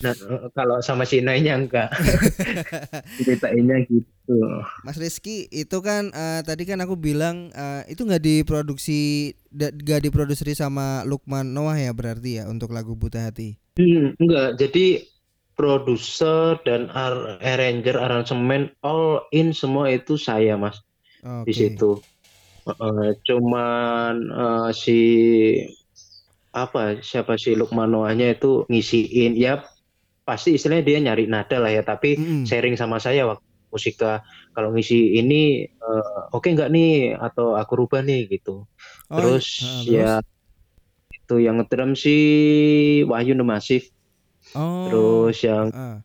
nah 0.01 0.11
eh, 0.11 0.49
kalau 0.51 0.81
sama 0.81 1.05
si 1.05 1.21
Inainya 1.21 1.55
enggak 1.55 1.93
ceritainnya 3.21 3.85
gitu 3.85 4.33
Mas 4.81 4.97
Rizky 4.97 5.45
itu 5.47 5.77
kan 5.79 6.09
eh, 6.09 6.41
tadi 6.41 6.65
kan 6.65 6.81
aku 6.81 6.97
bilang 6.97 7.53
eh, 7.53 7.85
itu 7.87 8.01
nggak 8.01 8.19
diproduksi 8.19 9.29
nggak 9.53 10.01
diproduksi 10.01 10.51
sama 10.51 11.05
Lukman 11.05 11.53
Noah 11.53 11.77
ya 11.77 11.93
berarti 11.93 12.41
ya 12.41 12.49
untuk 12.49 12.73
lagu 12.73 12.97
Buta 12.97 13.29
Hati. 13.29 13.61
Hmm, 13.77 14.17
enggak 14.17 14.57
jadi 14.57 15.05
produser 15.53 16.57
dan 16.63 16.89
ar- 16.89 17.37
arranger 17.39 17.93
aransemen 17.93 18.73
all 18.81 19.21
in 19.29 19.53
semua 19.53 19.85
itu 19.87 20.17
saya 20.17 20.57
mas 20.57 20.81
Oke. 21.21 21.45
di 21.45 21.53
situ 21.53 22.01
Eh, 22.61 23.11
cuman 23.25 24.13
eh, 24.21 24.69
si 24.77 24.99
apa 26.53 26.99
siapa 27.01 27.39
si 27.39 27.57
Lukman 27.57 27.89
Noahnya 27.89 28.37
itu 28.37 28.67
ngisiin 28.69 29.33
ya 29.39 29.65
pasti 30.21 30.59
istilahnya 30.59 30.83
dia 30.85 30.97
nyari 31.01 31.25
nada 31.25 31.57
lah 31.57 31.71
ya 31.73 31.81
tapi 31.81 32.19
Mm-mm. 32.19 32.43
sharing 32.45 32.77
sama 32.77 33.01
saya 33.01 33.25
waktu 33.25 33.41
musika 33.71 34.21
kalau 34.53 34.75
ngisi 34.75 35.17
ini 35.17 35.65
eh, 35.65 36.19
oke 36.35 36.45
nggak 36.45 36.69
nih 36.69 37.17
atau 37.17 37.57
aku 37.57 37.85
rubah 37.85 38.05
nih 38.05 38.29
gitu 38.29 38.67
Oh, 39.11 39.19
terus 39.19 39.59
ah, 39.65 39.83
ya 39.87 40.11
itu 41.11 41.35
yang 41.43 41.59
ngedrum 41.59 41.97
si 41.99 42.15
Wahyu 43.07 43.33
The 43.35 43.45
Massive 43.47 43.87
Oh. 44.57 44.89
terus 44.89 45.37
yang 45.45 45.69
ah. 45.71 46.01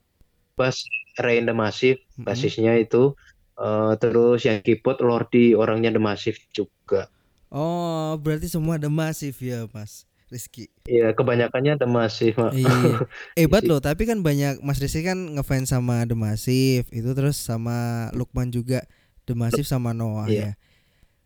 bass 0.61 0.85
Rain 1.19 1.49
The 1.49 1.57
Massive 1.57 1.99
Mm-mm. 2.15 2.25
basisnya 2.29 2.77
itu 2.79 3.17
eh, 3.59 3.93
terus 3.97 4.41
yang 4.43 4.61
keyboard 4.61 5.01
Lordi 5.01 5.53
orangnya 5.53 5.91
The 5.91 6.03
Massive 6.03 6.39
juga 6.51 7.09
Oh, 7.47 8.19
berarti 8.19 8.51
semua 8.51 8.75
ada 8.75 8.91
masif 8.91 9.39
ya, 9.39 9.71
Mas 9.71 10.03
Rizky. 10.27 10.67
ya 10.85 11.15
kebanyakannya 11.15 11.79
The 11.79 11.87
Massive. 11.87 12.35
Iya. 12.51 13.07
Hebat 13.39 13.63
Isi. 13.63 13.71
loh, 13.71 13.79
tapi 13.79 14.03
kan 14.03 14.19
banyak 14.21 14.59
Mas 14.61 14.83
Rizky 14.83 15.07
kan 15.07 15.39
ngefans 15.39 15.71
sama 15.71 16.03
The 16.05 16.19
Massive, 16.19 16.91
itu 16.91 17.07
terus 17.15 17.39
sama 17.39 18.11
Lukman 18.13 18.51
juga 18.51 18.83
The 19.25 19.39
Massive 19.39 19.65
sama 19.65 19.95
Noah 19.95 20.27
Iya. 20.27 20.43
ya. 20.43 20.53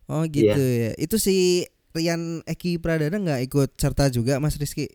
Oh 0.05 0.21
gitu 0.23 0.61
ya. 0.61 0.93
Itu 0.95 1.17
si 1.17 1.65
Rian 1.91 2.45
Eki 2.45 2.77
Pradana 2.77 3.17
nggak 3.17 3.41
ikut 3.49 3.69
serta 3.75 4.13
juga 4.13 4.37
Mas 4.37 4.55
Rizky? 4.55 4.87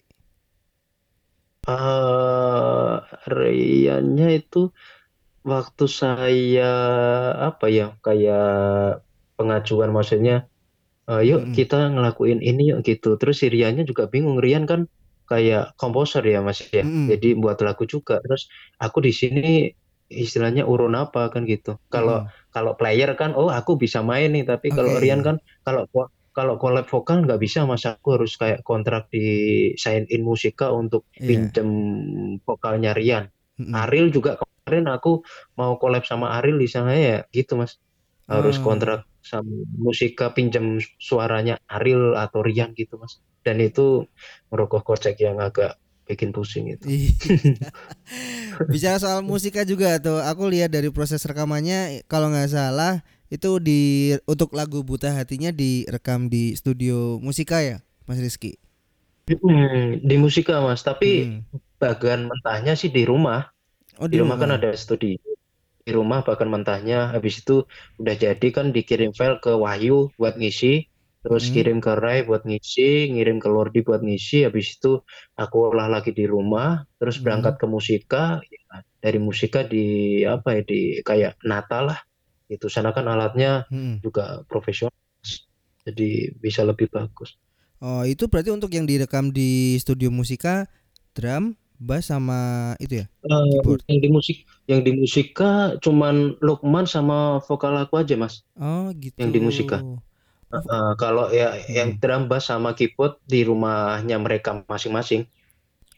eh 1.67 2.95
Riannya 3.27 4.29
itu 4.39 4.71
waktu 5.53 5.85
saya 6.01 6.63
apa 7.49 7.65
ya 7.79 7.85
kayak 8.05 8.43
pengajuan 9.39 9.91
maksudnya 9.97 10.35
eh, 11.11 11.23
yuk 11.29 11.41
Mm-mm. 11.41 11.57
kita 11.57 11.77
ngelakuin 11.95 12.41
ini 12.51 12.63
yuk 12.73 12.81
gitu 12.89 13.09
terus 13.21 13.37
si 13.43 13.47
Riannya 13.55 13.85
juga 13.91 14.05
bingung 14.13 14.39
Rian 14.45 14.65
kan 14.71 14.81
kayak 15.31 15.63
komposer 15.81 16.23
ya 16.35 16.39
mas 16.47 16.61
ya 16.79 16.85
Mm-mm. 16.85 17.07
jadi 17.11 17.29
buat 17.43 17.59
lagu 17.67 17.85
juga 17.95 18.15
terus 18.25 18.43
aku 18.85 18.99
di 19.07 19.13
sini 19.21 19.71
istilahnya 20.11 20.63
urun 20.73 20.95
apa 21.03 21.21
kan 21.35 21.43
gitu 21.53 21.71
kalau 21.95 22.23
kalau 22.55 22.73
player 22.81 23.11
kan 23.21 23.31
oh 23.39 23.51
aku 23.59 23.73
bisa 23.85 24.01
main 24.11 24.29
nih 24.35 24.45
tapi 24.51 24.69
kalau 24.77 24.93
Oke. 24.95 25.03
Rian 25.03 25.21
kan 25.27 25.37
kalau 25.67 25.83
kalau 26.37 26.55
collab 26.63 26.87
vokal 26.93 27.17
nggak 27.27 27.41
bisa 27.45 27.59
mas 27.71 27.85
aku 27.91 28.09
harus 28.17 28.33
kayak 28.41 28.61
kontrak 28.69 29.03
di 29.15 29.21
sign 29.83 30.05
in 30.15 30.23
musika 30.29 30.67
untuk 30.75 31.03
Iya. 31.19 31.29
pinjem 31.29 31.69
vokalnya 32.47 32.93
Rian 32.99 33.25
Mm-mm. 33.59 33.75
Ariel 33.83 34.09
juga 34.15 34.39
kemarin 34.67 34.91
aku 34.91 35.23
mau 35.55 35.79
collab 35.79 36.03
sama 36.03 36.35
Ariel 36.43 36.59
di 36.59 36.67
sana 36.67 36.91
ya 36.99 37.23
gitu 37.31 37.55
mas 37.55 37.79
harus 38.27 38.59
Ah. 38.59 38.67
kontrak 38.67 39.01
sama 39.23 39.47
musika 39.79 40.35
pinjam 40.35 40.83
suaranya 40.99 41.63
Ariel 41.71 42.19
atau 42.19 42.43
Rian 42.43 42.75
gitu 42.75 42.99
mas 42.99 43.23
dan 43.47 43.63
itu 43.63 44.11
merogoh 44.51 44.83
kocek 44.83 45.23
yang 45.23 45.39
agak 45.39 45.79
bikin 46.11 46.35
pusing 46.35 46.67
itu 46.75 46.83
Iya. 46.83 47.15
Bicara 48.75 48.99
soal 48.99 49.23
musika 49.23 49.63
juga 49.63 50.03
tuh, 50.03 50.19
aku 50.19 50.51
lihat 50.51 50.75
dari 50.75 50.91
proses 50.91 51.23
rekamannya 51.23 52.03
kalau 52.11 52.35
nggak 52.35 52.51
salah 52.51 53.07
itu 53.31 53.63
di 53.63 54.15
untuk 54.27 54.51
lagu 54.55 54.83
Buta 54.83 55.15
Hatinya 55.15 55.55
direkam 55.55 56.27
di 56.27 56.59
studio 56.59 57.23
musika 57.23 57.63
ya, 57.63 57.83
Mas 58.11 58.19
Rizky. 58.19 58.59
Hmm, 59.27 59.99
di 60.07 60.15
musika 60.23 60.63
mas 60.63 60.87
tapi 60.87 61.27
Hmm. 61.27 61.43
bagian 61.83 62.31
mentahnya 62.31 62.79
sih 62.79 62.95
di 62.95 63.03
rumah 63.03 63.51
Oh 64.01 64.09
di 64.13 64.17
rumah 64.21 64.37
kan 64.41 64.51
ada 64.57 64.71
studio 64.77 65.17
di 65.87 65.93
rumah 65.95 66.21
bahkan 66.27 66.51
mentahnya 66.51 67.15
habis 67.15 67.41
itu 67.47 67.63
udah 68.03 68.15
jadi 68.19 68.49
kan 68.57 68.75
dikirim 68.75 69.15
file 69.15 69.39
ke 69.39 69.55
Wahyu 69.55 70.11
buat 70.19 70.35
ngisi 70.41 70.91
terus 71.23 71.45
Hmm. 71.51 71.55
kirim 71.55 71.79
ke 71.83 71.93
Rai 71.95 72.23
buat 72.29 72.43
ngisi 72.47 73.11
ngirim 73.15 73.39
ke 73.43 73.49
Lordi 73.51 73.81
buat 73.87 74.03
ngisi 74.03 74.47
habis 74.47 74.79
itu 74.79 74.99
aku 75.39 75.57
olah 75.71 75.87
lagi 75.91 76.11
di 76.11 76.27
rumah 76.27 76.83
terus 76.99 77.17
Hmm. 77.19 77.25
berangkat 77.25 77.55
ke 77.63 77.67
musika 77.71 78.25
ya, 78.47 78.83
dari 79.03 79.19
musika 79.23 79.63
di 79.63 79.85
apa 80.27 80.49
ya 80.59 80.63
di 80.67 80.81
kayak 81.07 81.33
nata 81.47 81.79
lah 81.87 81.99
itu 82.51 82.67
sana 82.71 82.91
kan 82.97 83.07
alatnya 83.07 83.67
Hmm. 83.71 83.99
juga 84.03 84.43
profesional 84.51 84.95
jadi 85.87 86.35
bisa 86.39 86.67
lebih 86.67 86.91
bagus 86.91 87.39
Oh 87.77 88.03
itu 88.09 88.25
berarti 88.33 88.49
untuk 88.57 88.73
yang 88.73 88.89
direkam 88.89 89.29
di 89.37 89.77
studio 89.77 90.09
musika 90.09 90.65
drum, 91.13 91.53
bass 91.79 92.09
sama 92.11 92.73
itu 92.79 93.05
ya? 93.05 93.07
Keyboard. 93.23 93.83
yang 93.91 94.01
di 94.03 94.09
musik 94.09 94.37
yang 94.67 94.81
di 94.83 94.93
musika 94.93 95.77
cuman 95.79 96.35
Lukman 96.43 96.85
sama 96.87 97.39
vokal 97.45 97.77
aku 97.79 98.01
aja 98.03 98.15
mas 98.19 98.43
Oh 98.59 98.91
gitu. 98.97 99.15
Yang 99.19 99.31
di 99.33 99.41
musika. 99.43 99.79
Eh, 100.47 100.93
kalau 100.97 101.29
ya 101.31 101.53
Hmm. 101.53 101.67
yang 101.71 101.89
drum 101.99 102.23
bass 102.31 102.49
sama 102.49 102.73
keyboard 102.73 103.19
di 103.27 103.43
rumahnya 103.43 104.17
mereka 104.19 104.63
masing-masing. 104.67 105.27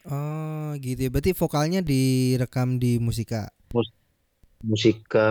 Oh 0.07 0.73
gitu 0.79 1.05
ya. 1.05 1.09
Berarti 1.13 1.31
vokalnya 1.37 1.79
direkam 1.85 2.81
di 2.81 2.97
musika. 2.97 3.49
Musika 4.59 5.27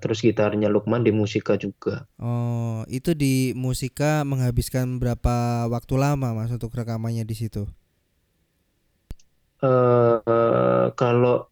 terus 0.00 0.24
gitarnya 0.24 0.72
Lukman 0.72 1.04
di 1.04 1.12
musika 1.12 1.60
juga. 1.60 2.08
Oh 2.16 2.80
itu 2.88 3.12
di 3.12 3.52
musika 3.52 4.24
menghabiskan 4.24 4.96
berapa 4.96 5.68
waktu 5.68 5.94
lama 6.00 6.32
mas 6.32 6.48
untuk 6.48 6.72
rekamannya 6.72 7.28
di 7.28 7.36
situ? 7.36 7.68
Eh 9.60 10.16
eh, 10.24 10.86
kalau 10.96 11.46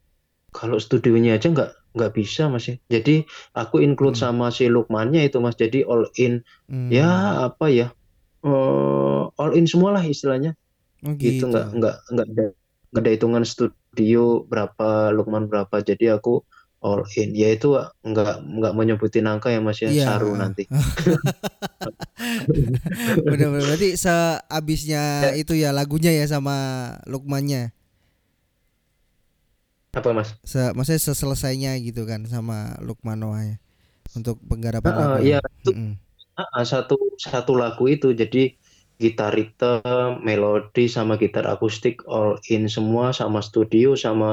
kalau 0.49 0.81
studionya 0.81 1.37
aja 1.37 1.53
nggak 1.53 1.71
nggak 1.93 2.13
bisa 2.15 2.49
mas 2.49 2.65
ya. 2.67 2.77
Jadi 2.89 3.25
aku 3.53 3.81
include 3.81 4.17
Hmm. 4.17 4.33
sama 4.33 4.47
si 4.49 4.65
Lukmannya 4.67 5.29
itu 5.29 5.39
mas. 5.39 5.57
Jadi 5.57 5.85
all 5.85 6.09
in 6.17 6.41
Hmm. 6.69 6.89
ya 6.89 7.09
apa 7.47 7.69
ya 7.69 7.93
eh, 8.41 9.23
all 9.29 9.53
in 9.53 9.69
semua 9.69 9.93
lah 9.93 10.05
istilahnya. 10.05 10.57
Oh 11.05 11.13
Gitu 11.15 11.45
gitu. 11.45 11.53
nggak 11.53 11.67
nggak 11.77 11.97
nggak 12.11 12.27
ada 12.33 12.45
nggak 12.89 13.03
ada 13.05 13.11
hitungan 13.13 13.45
studio 13.45 14.43
berapa 14.49 15.13
Lukman 15.13 15.47
berapa. 15.47 15.85
Jadi 15.85 16.09
aku 16.09 16.41
all 16.81 17.05
in. 17.19 17.37
Ya 17.37 17.53
itu 17.53 17.77
nggak 18.03 18.35
nggak 18.41 18.73
menyebutin 18.73 19.29
angka 19.29 19.53
ya 19.53 19.61
mas 19.61 19.79
ya. 19.79 19.93
Iya. 19.93 20.05
Saru 20.17 20.33
nanti. 20.33 20.65
Bener-bener 23.29 23.63
berarti 23.65 23.95
seabisnya 23.95 25.35
itu 25.35 25.55
ya 25.55 25.71
lagunya 25.75 26.11
ya 26.15 26.25
sama 26.27 26.57
Lukmannya. 27.07 27.75
Apa 29.99 30.11
mas? 30.19 30.29
Se 30.51 30.61
maksudnya 30.77 31.03
seselesainya 31.09 31.71
gitu 31.87 32.03
kan 32.11 32.21
sama 32.35 32.57
Lukman 32.87 33.19
Noah 33.23 33.43
ya. 33.51 33.57
Untuk 34.19 34.37
penggarapan 34.51 34.95
Ah, 34.95 35.15
lagu. 35.15 35.23
iya, 35.27 35.37
itu 35.59 35.71
Mm-mm. 35.71 35.93
Ah, 36.41 36.65
satu 36.73 36.95
satu 37.27 37.53
lagu 37.63 37.85
itu 37.95 38.07
jadi 38.23 38.39
gitar 39.03 39.31
rhythm, 39.37 40.09
melodi 40.27 40.83
sama 40.97 41.15
gitar 41.23 41.45
akustik 41.55 41.95
all 42.15 42.33
in 42.55 42.63
semua 42.77 43.07
sama 43.21 43.41
studio 43.49 43.89
sama 44.05 44.29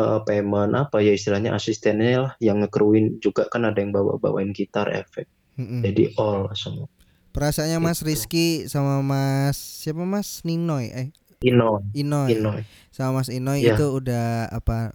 eh, 0.00 0.18
payment 0.26 0.72
apa 0.82 0.96
ya 1.06 1.12
istilahnya 1.18 1.50
asistennya 1.58 2.08
lah 2.24 2.32
yang 2.46 2.56
ngekruin 2.62 3.06
juga 3.24 3.42
kan 3.52 3.62
ada 3.68 3.78
yang 3.82 3.92
bawa 3.96 4.12
bawain 4.24 4.50
gitar 4.58 4.86
efek 5.02 5.26
Mm-mm. 5.58 5.82
jadi 5.84 6.02
all 6.22 6.40
semua 6.62 6.88
Perasaannya 7.32 7.80
Mas 7.80 8.04
Gitu. 8.04 8.04
Rizky 8.04 8.68
sama 8.68 9.00
Mas 9.00 9.56
siapa 9.56 10.04
Mas 10.04 10.44
Ninoy 10.44 10.92
eh 10.92 11.08
Inoy 11.42 11.82
Inoy 11.92 12.28
Inoy 12.32 12.60
sama 12.90 13.20
Mas 13.20 13.28
Inoy 13.28 13.60
Iya. 13.60 13.74
itu 13.74 13.86
udah 13.90 14.48
apa 14.48 14.94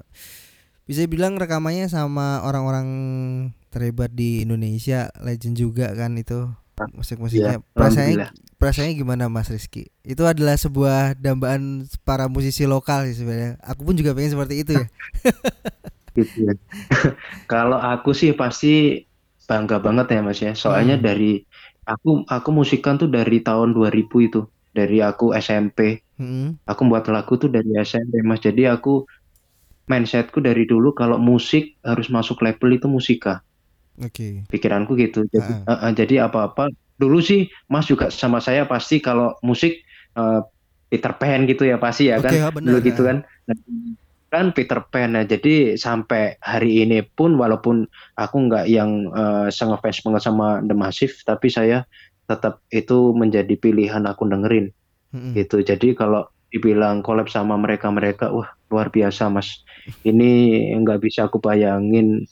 bisa 0.87 1.03
bilang 1.05 1.35
rekamannya 1.35 1.91
sama 1.91 2.39
orang-orang 2.41 2.87
terhebat 3.69 4.15
di 4.15 4.41
Indonesia 4.41 5.11
legend 5.19 5.59
juga 5.59 5.91
kan 5.91 6.15
itu 6.15 6.47
musik-musiknya 6.95 7.59
Iya, 7.59 7.65
perasaannya 7.75 8.27
perasaannya 8.55 8.95
gimana 8.95 9.27
Mas 9.27 9.49
Rizky? 9.49 9.91
Itu 10.01 10.23
adalah 10.23 10.55
sebuah 10.55 11.17
dambaan 11.17 11.85
para 12.01 12.25
musisi 12.25 12.63
lokal 12.65 13.05
sih 13.05 13.19
sebenarnya. 13.19 13.57
Aku 13.61 13.83
pun 13.83 13.93
juga 13.93 14.13
pengen 14.13 14.33
seperti 14.33 14.63
itu 14.63 14.71
ya. 14.77 14.85
gitu 16.17 16.49
ya. 16.49 16.53
Kalau 17.51 17.77
aku 17.77 18.13
sih 18.13 18.33
pasti 18.33 19.03
bangga 19.45 19.77
banget 19.81 20.07
ya 20.13 20.21
Mas 20.21 20.39
ya. 20.39 20.53
Soalnya 20.53 20.97
Hmm. 20.97 21.05
dari 21.05 21.43
aku 21.85 22.25
aku 22.25 22.49
musikan 22.51 22.97
tuh 22.97 23.09
dari 23.09 23.41
tahun 23.41 23.73
2000 23.73 24.21
itu. 24.21 24.41
Dari 24.77 25.01
aku 25.01 25.33
SMP. 25.33 26.05
Mm-mm. 26.21 26.61
Aku 26.69 26.85
buat 26.85 27.09
lagu 27.09 27.33
tuh 27.41 27.49
dari 27.49 27.73
SMP 27.81 28.21
Mas. 28.21 28.45
Jadi 28.45 28.69
aku 28.69 29.09
mindsetku 29.89 30.43
dari 30.43 30.67
dulu 30.69 30.93
kalau 30.93 31.17
musik 31.17 31.79
harus 31.81 32.11
masuk 32.13 32.43
label 32.45 32.77
itu 32.77 32.85
musika. 32.85 33.41
Oke. 33.97 34.45
Pikiranku 34.45 34.93
gitu. 34.99 35.25
Jadi 35.33 35.65
Ah, 35.65 35.73
eh, 35.73 35.79
eh, 35.89 35.91
jadi 35.97 36.29
apa-apa 36.29 36.69
dulu 37.01 37.21
sih 37.21 37.49
Mas 37.69 37.89
juga 37.89 38.13
sama 38.13 38.37
saya 38.37 38.69
pasti 38.69 39.01
kalau 39.01 39.33
musik 39.41 39.81
eh, 40.13 40.41
Peter 40.87 41.11
Pan 41.17 41.43
gitu 41.49 41.65
ya 41.65 41.81
pasti 41.81 42.13
ya 42.13 42.21
kan. 42.21 42.31
Oke, 42.31 42.39
ah, 42.43 42.51
benar. 42.53 42.67
Dulu 42.69 42.77
gitu 42.85 43.01
ah. 43.03 43.05
kan. 43.09 43.17
Nah, 43.47 43.57
kan 44.27 44.45
Peter 44.51 44.79
Pan 44.83 45.15
ya. 45.15 45.23
Jadi 45.23 45.79
sampai 45.79 46.35
hari 46.43 46.83
ini 46.83 46.99
pun 47.01 47.39
walaupun 47.39 47.87
aku 48.19 48.35
nggak 48.51 48.65
yang 48.67 49.09
eh, 49.11 49.47
sengefans 49.49 50.03
banget 50.03 50.21
sama 50.23 50.59
The 50.61 50.75
Massive, 50.75 51.15
tapi 51.23 51.47
saya 51.47 51.87
tetap 52.29 52.63
itu 52.71 53.15
menjadi 53.15 53.53
pilihan 53.63 54.03
aku 54.11 54.23
dengerin 54.27 54.65
Mm-mm. 55.13 55.33
gitu. 55.37 55.63
Jadi 55.63 55.95
kalau 55.97 56.27
dibilang 56.53 57.03
collab 57.05 57.27
sama 57.31 57.55
mereka-mereka, 57.59 58.31
wah 58.35 58.49
luar 58.71 58.87
biasa 58.91 59.27
mas. 59.31 59.63
Ini 60.07 60.29
nggak 60.83 60.99
bisa 61.05 61.27
aku 61.27 61.37
bayangin. 61.43 62.23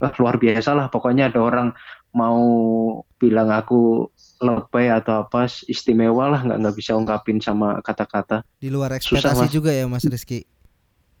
Wah, 0.00 0.12
luar 0.20 0.36
biasa 0.40 0.70
lah. 0.78 0.86
Pokoknya 0.92 1.28
ada 1.32 1.40
orang 1.44 1.68
mau 2.16 2.40
bilang 3.20 3.52
aku 3.52 4.08
lebay 4.40 4.88
atau 4.88 5.28
apa 5.28 5.44
istimewa 5.68 6.24
lah 6.32 6.40
nggak 6.44 6.58
nggak 6.64 6.76
bisa 6.80 6.92
ungkapin 6.96 7.38
sama 7.44 7.78
kata-kata. 7.84 8.40
Di 8.60 8.68
luar 8.72 8.96
Susah, 8.96 9.32
ekspektasi 9.32 9.44
Mas. 9.48 9.52
juga 9.52 9.70
ya 9.76 9.84
Mas 9.84 10.04
Rizky. 10.08 10.48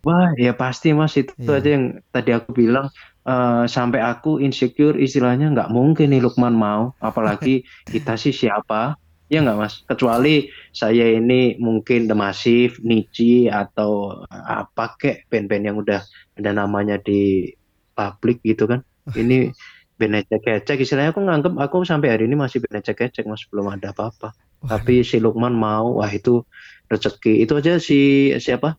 Wah 0.00 0.32
ya 0.40 0.56
pasti 0.56 0.96
mas 0.96 1.12
itu 1.20 1.32
Iya. 1.36 1.60
aja 1.60 1.68
yang 1.76 1.84
tadi 2.08 2.30
aku 2.32 2.50
bilang 2.56 2.88
eh, 3.26 3.64
sampai 3.68 4.00
aku 4.00 4.40
insecure 4.40 4.96
istilahnya 4.96 5.52
nggak 5.52 5.70
mungkin 5.72 6.12
nih 6.12 6.22
Lukman 6.24 6.56
mau 6.56 6.92
apalagi 7.00 7.64
kita 7.92 8.16
sih 8.16 8.32
siapa? 8.32 8.96
Ya 9.30 9.38
nggak 9.46 9.58
mas? 9.62 9.74
Kecuali 9.86 10.50
saya 10.74 11.06
ini 11.06 11.54
mungkin 11.62 12.10
The 12.10 12.16
Massive, 12.18 12.82
Nichi 12.82 13.46
atau 13.46 14.22
apa 14.26 14.98
kek 14.98 15.30
band-band 15.30 15.64
yang 15.70 15.76
udah 15.78 16.02
ada 16.34 16.50
namanya 16.50 16.98
di 16.98 17.46
publik 17.94 18.42
gitu 18.42 18.66
kan. 18.66 18.82
Ini 19.14 19.54
band 20.00 20.26
ecek-ecek 20.26 20.82
istilahnya 20.82 21.14
aku 21.14 21.22
nganggep 21.22 21.52
aku 21.60 21.84
sampai 21.86 22.10
hari 22.10 22.26
ini 22.26 22.34
masih 22.34 22.58
band 22.58 22.82
ecek-ecek 22.82 23.22
mas. 23.30 23.46
Belum 23.46 23.70
ada 23.70 23.94
apa-apa. 23.94 24.34
Tapi 24.66 25.06
si 25.06 25.22
Lukman 25.22 25.54
mau 25.54 26.02
wah 26.02 26.10
itu 26.10 26.42
rezeki. 26.90 27.46
Itu 27.46 27.56
aja 27.56 27.78
si 27.78 28.32
siapa? 28.36 28.74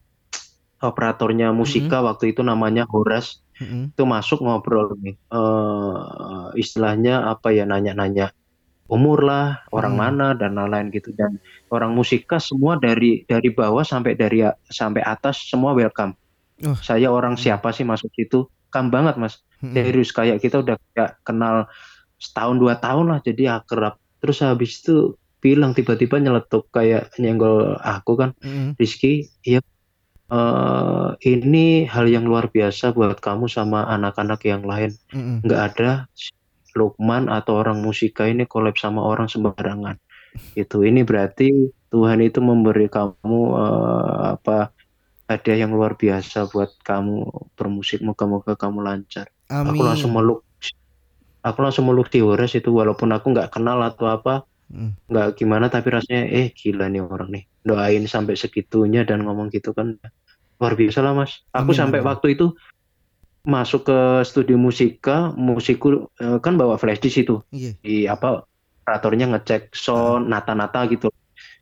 Operatornya 0.81 1.53
musika 1.53 2.01
waktu 2.01 2.33
itu 2.33 2.41
namanya 2.41 2.89
Horas 2.89 3.39
mm-mm. 3.62 3.94
itu 3.94 4.03
masuk 4.03 4.41
ngobrol 4.41 4.98
nih 4.98 5.13
eh 5.15 6.01
istilahnya 6.58 7.30
apa 7.30 7.53
ya 7.53 7.63
nanya-nanya 7.63 8.34
umur 8.91 9.24
lah 9.24 9.63
orang 9.72 9.96
Hmm. 9.96 10.01
mana 10.03 10.27
dan 10.36 10.60
lain-lain 10.60 10.91
gitu 10.91 11.15
dan 11.15 11.39
orang 11.72 11.96
musika 11.96 12.44
semua 12.44 12.75
dari 12.75 13.24
dari 13.24 13.48
bawah 13.48 13.88
sampai 13.88 14.20
dari 14.20 14.44
sampai 14.68 15.00
atas 15.00 15.48
semua 15.48 15.72
welcome 15.72 16.18
Oh. 16.62 16.77
saya 16.77 17.10
orang 17.10 17.34
Hmm. 17.34 17.41
siapa 17.41 17.72
sih 17.72 17.82
masuk 17.82 18.12
situ 18.13 18.46
kam 18.70 18.94
banget 18.94 19.18
mas 19.18 19.41
Mm-mm. 19.63 19.74
serius 19.74 20.13
kayak 20.13 20.38
kita 20.38 20.62
udah 20.62 20.77
kayak 20.94 21.18
kenal 21.24 21.65
setahun 22.22 22.62
dua 22.62 22.77
tahun 22.77 23.10
lah 23.10 23.20
jadi 23.24 23.58
akrab 23.58 23.98
terus 24.22 24.46
habis 24.46 24.77
itu 24.77 25.18
bilang 25.41 25.74
tiba-tiba 25.74 26.22
nyeletuk 26.22 26.70
kayak 26.70 27.10
nyenggol 27.18 27.74
aku 27.82 28.13
kan 28.13 28.30
Mm-mm. 28.46 28.77
Rizky 28.77 29.25
iya 29.41 29.58
eh 30.31 31.09
ini 31.27 31.83
hal 31.85 32.07
yang 32.07 32.23
luar 32.23 32.47
biasa 32.47 32.95
buat 32.95 33.19
kamu 33.19 33.51
sama 33.51 33.83
anak-anak 33.91 34.41
yang 34.47 34.63
lain. 34.63 34.95
Mm-mm. 35.11 35.43
nggak 35.43 35.61
ada 35.75 35.91
Lukman 36.71 37.27
atau 37.27 37.59
orang 37.59 37.83
musika 37.83 38.23
ini 38.31 38.47
collab 38.47 38.79
sama 38.79 39.03
orang 39.03 39.27
sembarangan. 39.27 40.00
Itu 40.55 40.87
ini 40.87 41.03
berarti 41.03 41.67
Tuhan 41.91 42.24
itu 42.24 42.39
memberi 42.39 42.87
kamu 42.87 43.39
eh, 43.59 44.39
apa 44.39 44.72
hadiah 45.27 45.67
yang 45.67 45.75
luar 45.75 46.00
biasa 46.00 46.48
buat 46.48 46.72
kamu 46.79 47.27
bermusik. 47.59 48.00
Moga-moga 48.00 48.55
kamu 48.55 48.79
lancar. 48.87 49.27
Amin. 49.51 49.75
aku 49.75 49.81
langsung 49.83 50.11
meluk 50.15 50.48
aku 51.44 51.59
langsung 51.59 51.91
meluk 51.91 52.07
di 52.07 52.24
Horas 52.24 52.55
itu 52.55 52.72
walaupun 52.72 53.11
aku 53.11 53.35
nggak 53.35 53.51
kenal 53.51 53.83
atau 53.83 54.07
apa 54.07 54.48
Mm. 54.72 54.92
nggak 55.12 55.27
gimana 55.36 55.68
tapi 55.68 55.92
rasanya 55.92 56.24
eh 56.25 56.48
gila 56.55 56.88
nih 56.88 57.03
orang 57.03 57.29
nih 57.29 57.44
doain 57.62 58.07
sampai 58.07 58.34
segitunya 58.34 59.03
dan 59.03 59.22
ngomong 59.22 59.51
gitu 59.51 59.75
kan 59.75 60.00
luar 60.57 60.74
biasa 60.74 61.03
lah 61.03 61.12
mas 61.12 61.44
aku 61.51 61.75
Amin, 61.75 61.77
sampai 61.77 62.00
amin. 62.00 62.07
waktu 62.07 62.27
itu 62.34 62.48
masuk 63.42 63.90
ke 63.90 64.00
studio 64.24 64.55
musika 64.55 65.34
musikku 65.34 66.07
eh, 66.18 66.38
kan 66.40 66.55
bawa 66.55 66.77
flash 66.77 67.01
disk 67.01 67.22
itu 67.22 67.42
Iya. 67.50 67.72
di 67.81 67.96
apa 68.05 68.46
operatornya 68.81 69.29
ngecek 69.34 69.74
sound 69.74 70.29
nata-nata 70.29 70.86
gitu 70.88 71.10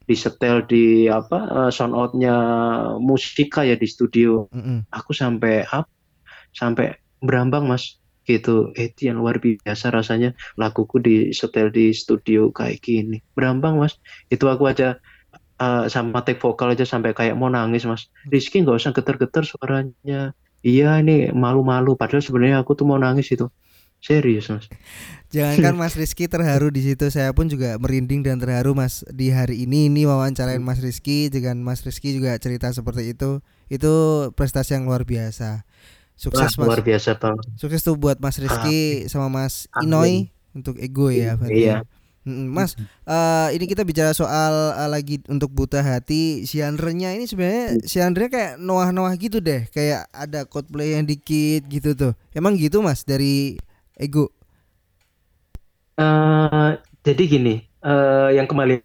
disetel 0.04 0.66
di 0.66 1.08
apa 1.08 1.68
eh, 1.68 1.72
sound 1.72 1.94
outnya 1.96 2.36
musika 3.00 3.64
ya 3.64 3.76
di 3.76 3.88
studio 3.88 4.48
Mm-mm. 4.52 4.88
aku 4.92 5.12
sampai 5.14 5.64
up 5.70 5.88
sampai 6.52 6.98
berambang 7.20 7.68
mas 7.68 7.99
gitu. 8.30 8.70
Eh, 8.78 8.94
itu 8.94 9.10
yang 9.10 9.18
luar 9.18 9.42
biasa 9.42 9.90
rasanya 9.90 10.38
laguku 10.54 11.02
di 11.02 11.34
setel 11.34 11.74
di 11.74 11.90
studio 11.90 12.54
kayak 12.54 12.86
gini. 12.86 13.18
Berambang 13.34 13.82
mas. 13.82 13.98
Itu 14.30 14.46
aku 14.54 14.70
aja 14.70 15.02
eh, 15.58 15.86
sama 15.90 16.22
take 16.22 16.38
vokal 16.38 16.78
aja 16.78 16.86
sampai 16.86 17.18
kayak 17.18 17.34
mau 17.34 17.50
nangis 17.50 17.90
mas. 17.90 18.14
Rizky 18.30 18.62
nggak 18.62 18.78
usah 18.78 18.94
getar-getar 18.94 19.42
suaranya. 19.42 20.38
Iya 20.62 21.02
ini 21.02 21.34
malu-malu. 21.34 21.98
Padahal 21.98 22.22
sebenarnya 22.22 22.62
aku 22.62 22.78
tuh 22.78 22.86
mau 22.86 23.02
nangis 23.02 23.34
itu. 23.34 23.50
Serius 24.00 24.48
mas. 24.54 24.70
Jangankan 25.30 25.76
Mas 25.82 25.94
Rizky 25.94 26.26
terharu 26.26 26.74
di 26.74 26.82
situ, 26.82 27.06
saya 27.14 27.36
pun 27.38 27.46
juga 27.52 27.78
merinding 27.78 28.26
dan 28.26 28.42
terharu 28.42 28.74
Mas 28.74 29.06
di 29.12 29.30
hari 29.30 29.68
ini. 29.68 29.92
Ini 29.92 30.10
wawancarain 30.10 30.64
Mas 30.64 30.82
Rizky 30.82 31.30
dengan 31.30 31.62
Mas 31.62 31.86
Rizky 31.86 32.18
juga 32.18 32.34
cerita 32.42 32.72
seperti 32.72 33.14
itu. 33.14 33.44
Itu 33.70 33.94
prestasi 34.34 34.80
yang 34.80 34.90
luar 34.90 35.06
biasa. 35.06 35.68
Wah, 36.28 36.46
Sukses 36.46 36.60
luar 36.60 36.80
Mas. 36.80 36.86
biasa 36.86 37.10
bang 37.16 37.38
Sukses 37.56 37.82
tuh 37.82 37.96
buat 37.96 38.20
Mas 38.20 38.36
Rizky 38.36 39.08
sama 39.08 39.32
Mas 39.32 39.72
Amin. 39.72 39.88
Inoy 39.88 40.14
untuk 40.52 40.76
ego 40.76 41.08
ya. 41.08 41.40
berarti 41.40 41.56
Iya. 41.56 41.76
ya. 41.80 41.98
Mm-mm. 42.28 42.52
Mas, 42.52 42.76
eh, 43.08 43.50
ini 43.56 43.64
kita 43.64 43.88
bicara 43.88 44.12
soal 44.12 44.76
eh, 44.76 44.90
lagi 44.92 45.24
untuk 45.26 45.50
buta 45.50 45.80
hati. 45.80 46.44
Genre-nya 46.44 47.16
ini 47.16 47.24
sebenarnya 47.24 47.80
genre 47.88 48.26
kayak 48.28 48.54
noah-noah 48.60 49.16
gitu 49.16 49.40
deh, 49.40 49.66
kayak 49.72 50.04
ada 50.12 50.44
Coldplay 50.44 51.00
yang 51.00 51.08
dikit 51.08 51.64
gitu 51.66 51.96
tuh. 51.96 52.12
Emang 52.36 52.60
gitu 52.60 52.84
Mas 52.84 53.08
dari 53.08 53.56
ego? 53.96 54.28
Eh, 55.96 56.70
jadi 57.04 57.24
gini 57.24 57.56
eh, 57.82 58.30
yang 58.36 58.48
kembali 58.48 58.84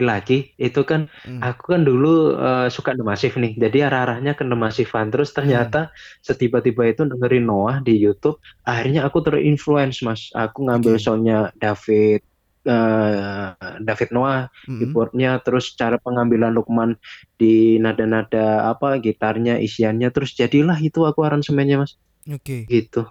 lagi 0.00 0.50
itu 0.58 0.82
kan 0.82 1.06
Mm. 1.24 1.40
Aku 1.40 1.72
kan 1.72 1.82
dulu 1.88 2.36
eh, 2.36 2.68
suka 2.68 2.92
The 2.92 3.04
Massive 3.04 3.36
nih, 3.40 3.56
jadi 3.56 3.88
arah-arahnya 3.88 4.36
ke 4.36 4.44
The 4.44 4.56
Massive-an. 4.58 5.08
Terus 5.14 5.30
ternyata 5.32 5.88
setiba-tiba 6.20 6.84
itu 6.90 7.02
dengerin 7.08 7.44
Noah 7.48 7.80
di 7.80 7.96
YouTube, 7.96 8.40
akhirnya 8.64 9.08
aku 9.08 9.24
terinfluence 9.24 10.04
mas. 10.04 10.28
Aku 10.36 10.68
ngambil 10.68 10.96
Oke. 10.96 11.02
soundnya 11.04 11.38
David, 11.56 12.20
eh, 12.66 13.52
David 13.80 14.10
Noah, 14.12 14.48
Mm-mm. 14.68 14.78
keyboardnya, 14.80 15.40
terus 15.44 15.72
cara 15.76 15.96
pengambilan 16.00 16.52
Lukman 16.52 16.96
di 17.40 17.76
nada-nada 17.80 18.68
apa, 18.68 19.00
gitarnya, 19.00 19.60
isiannya, 19.60 20.08
terus 20.12 20.36
jadilah 20.36 20.76
itu 20.80 21.04
aku 21.08 21.20
aransemennya 21.24 21.84
mas, 21.84 21.96
Oke. 22.28 22.64
gitu. 22.68 23.04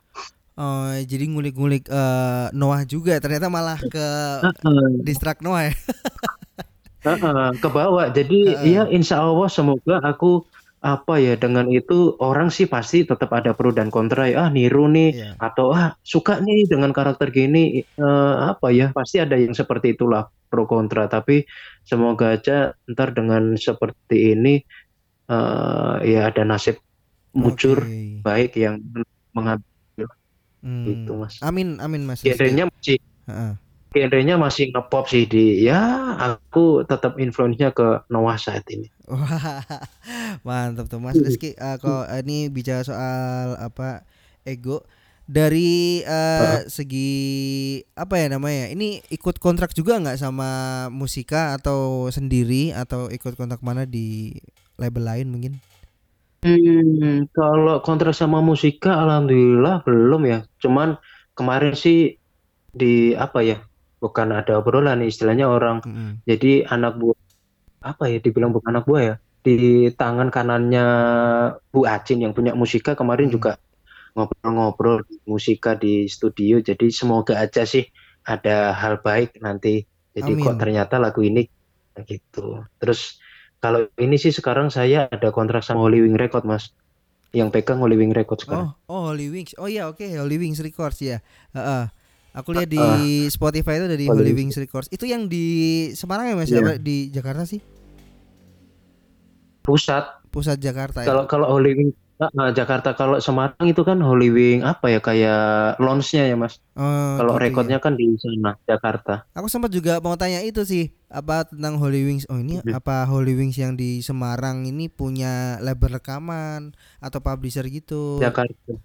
Oh, 0.53 0.93
jadi 1.01 1.25
ngulik-ngulik 1.33 1.89
eh, 1.89 2.47
Noah 2.53 2.85
juga 2.85 3.17
ternyata 3.17 3.49
malah 3.49 3.81
ke 3.81 4.05
distrak 5.01 5.41
Noah 5.41 5.69
ya. 5.69 5.73
Heeh, 7.03 7.49
ke 7.59 7.67
bawah. 7.67 8.07
Jadi 8.15 8.39
Heeh. 8.63 8.71
ya 8.79 8.81
insya 8.87 9.19
Allah 9.23 9.49
semoga 9.51 9.99
aku 10.03 10.47
apa 10.83 11.15
ya 11.15 11.39
dengan 11.39 11.63
itu 11.71 12.11
orang 12.19 12.51
sih 12.51 12.67
pasti 12.67 13.07
tetap 13.07 13.31
ada 13.31 13.55
pro 13.55 13.71
dan 13.71 13.87
kontra 13.87 14.27
ya 14.27 14.35
ah 14.47 14.49
niru 14.51 14.91
nih 14.91 15.15
Iya. 15.15 15.39
atau 15.39 15.71
ah 15.71 15.95
suka 16.03 16.43
nih 16.43 16.67
dengan 16.67 16.91
karakter 16.91 17.31
gini 17.31 17.87
Eh, 17.87 18.35
apa 18.51 18.67
ya 18.75 18.91
pasti 18.91 19.23
ada 19.23 19.39
yang 19.39 19.55
seperti 19.55 19.95
itulah 19.95 20.27
pro 20.51 20.67
kontra 20.67 21.07
tapi 21.07 21.47
semoga 21.87 22.35
aja 22.35 22.75
ntar 22.91 23.15
dengan 23.15 23.55
seperti 23.55 24.35
ini 24.35 24.59
eh 25.31 25.95
ya 26.03 26.27
ada 26.27 26.43
nasib 26.43 26.75
mujur 27.31 27.79
Oke. 27.79 28.19
baik 28.27 28.51
yang 28.59 28.83
mengambil 29.31 29.63
Hmm. 30.63 30.87
gitu 30.87 31.19
mas 31.19 31.39
Amin, 31.43 31.79
amin 31.83 32.03
Mas 32.07 32.23
Rizky. 32.23 32.39
genrenya 32.39 32.67
masih 32.71 32.97
Heeh. 33.27 33.51
Genrenya 33.93 34.35
masih 34.35 34.73
ngepop 34.73 35.05
sih 35.05 35.29
di 35.29 35.63
ya 35.63 36.17
aku 36.17 36.81
tetap 36.83 37.21
influence-nya 37.21 37.69
ke 37.71 38.03
Noah 38.09 38.35
saat 38.41 38.65
ini 38.73 38.89
Wah, 39.03 39.59
mantap 40.47 40.87
tuh 40.87 41.03
Mas 41.03 41.19
Rizky. 41.19 41.51
Eh, 41.59 41.77
kalau 41.83 42.07
ini 42.07 42.47
bicara 42.47 42.87
soal 42.87 43.59
apa 43.59 44.07
ego, 44.47 44.79
dari 45.27 46.03
uh, 46.07 46.63
segi 46.71 47.83
apa 47.99 48.15
ya 48.19 48.27
namanya? 48.31 48.71
Ini 48.71 49.03
ikut 49.11 49.43
kontrak 49.43 49.75
juga 49.75 49.99
nggak 49.99 50.19
sama 50.19 50.51
musika 50.87 51.55
atau 51.55 52.07
sendiri 52.11 52.71
atau 52.71 53.11
ikut 53.11 53.35
kontrak 53.35 53.59
mana 53.59 53.83
di 53.83 54.39
label 54.79 55.03
lain 55.03 55.27
mungkin? 55.31 55.53
Hmm, 56.43 57.27
kalau 57.31 57.79
kontrak 57.79 58.11
sama 58.11 58.43
musika 58.43 58.99
alhamdulillah 59.03 59.83
belum 59.83 60.27
ya. 60.27 60.39
Cuman 60.59 60.99
kemarin 61.35 61.75
sih 61.75 62.19
di 62.71 63.15
apa 63.15 63.43
ya? 63.43 63.63
Bukan 64.03 64.35
ada 64.35 64.59
obrolan 64.59 64.99
istilahnya 64.99 65.47
orang. 65.47 65.79
Mm 65.87 65.93
-hmm. 65.95 66.11
Jadi 66.27 66.51
anak 66.67 66.99
buah 66.99 67.19
apa 67.83 68.11
ya 68.11 68.19
dibilang 68.19 68.51
bukan 68.51 68.75
anak 68.75 68.85
buah 68.87 69.03
ya. 69.03 69.15
Di 69.43 69.91
tangan 69.95 70.31
kanannya 70.31 70.85
Bu 71.71 71.83
Acin 71.83 72.23
yang 72.23 72.31
punya 72.31 72.55
musika 72.55 72.95
kemarin 72.95 73.27
hmm. 73.27 73.35
juga 73.35 73.59
ngobrol-ngobrol 74.15 75.03
musika 75.27 75.75
di 75.75 76.07
studio. 76.07 76.63
Jadi 76.63 76.87
semoga 76.95 77.35
aja 77.35 77.67
sih 77.67 77.83
ada 78.23 78.71
hal 78.71 79.03
baik 79.03 79.43
nanti. 79.43 79.83
Jadi 80.15 80.31
Amin. 80.31 80.43
kok 80.47 80.55
ternyata 80.63 80.95
lagu 80.95 81.19
ini 81.27 81.43
gitu. 82.07 82.63
Terus 82.79 83.19
kalau 83.59 83.87
ini 83.99 84.15
sih 84.15 84.31
sekarang 84.31 84.71
saya 84.71 85.11
ada 85.11 85.35
kontrak 85.35 85.61
sama 85.63 85.83
Holy 85.83 86.03
Wing 86.07 86.15
Record 86.15 86.47
mas. 86.47 86.71
Yang 87.33 87.49
pegang 87.59 87.81
Holy 87.81 87.97
Wing 87.97 88.13
Record 88.13 88.45
sekarang. 88.45 88.77
Oh, 88.87 88.93
oh 88.93 89.01
Holy 89.11 89.27
Wings. 89.27 89.57
Oh 89.57 89.65
iya 89.65 89.89
oke 89.89 89.99
okay. 89.99 90.15
Holy 90.21 90.37
Wings 90.39 90.61
Records 90.61 91.01
ya. 91.01 91.19
Uh, 91.51 91.59
uh. 91.59 91.83
Aku 92.33 92.49
lihat 92.49 92.69
di 92.69 92.81
uh, 92.81 93.29
Spotify 93.29 93.77
itu 93.77 93.85
dari 93.85 94.05
Holy, 94.09 94.33
Wings 94.33 94.57
Records. 94.57 94.89
Itu 94.89 95.05
yang 95.05 95.29
di 95.29 95.89
Semarang 95.93 96.33
ya 96.33 96.35
mas? 96.35 96.49
Yeah. 96.49 96.81
Di 96.81 97.13
Jakarta 97.13 97.45
sih? 97.45 97.61
Pusat. 99.61 100.33
Pusat 100.33 100.57
Jakarta. 100.57 101.05
Ya? 101.05 101.13
Kalau 101.13 101.23
ya? 101.23 101.29
kalau 101.29 101.47
Holy 101.53 101.71
Wing 101.77 101.91
Nah, 102.31 102.55
Jakarta 102.55 102.95
kalau 102.95 103.19
Semarang 103.19 103.67
itu 103.67 103.83
kan 103.83 103.99
Holy 103.99 104.31
Wing 104.31 104.59
apa 104.63 104.87
ya 104.87 105.03
kayak 105.03 105.75
launchnya 105.81 106.29
ya 106.29 106.37
mas. 106.39 106.61
Oh, 106.77 107.19
kalau 107.19 107.35
gitu 107.35 107.43
rekodnya 107.43 107.81
ya. 107.81 107.83
kan 107.83 107.99
di 107.99 108.15
sana 108.15 108.55
Jakarta. 108.63 109.27
Aku 109.35 109.51
sempat 109.51 109.73
juga 109.73 109.99
mau 109.99 110.15
tanya 110.15 110.39
itu 110.39 110.63
sih 110.63 110.95
apa 111.11 111.43
tentang 111.43 111.75
Holy 111.81 112.05
Wings. 112.07 112.23
Oh 112.31 112.39
ini 112.39 112.63
hmm. 112.63 112.71
apa 112.71 113.03
Holy 113.09 113.35
Wings 113.35 113.59
yang 113.59 113.75
di 113.75 113.99
Semarang 113.99 114.63
ini 114.63 114.87
punya 114.87 115.59
label 115.59 115.99
rekaman 115.99 116.71
atau 117.03 117.19
publisher 117.19 117.67
gitu? 117.67 118.21
Jakarta 118.23 118.79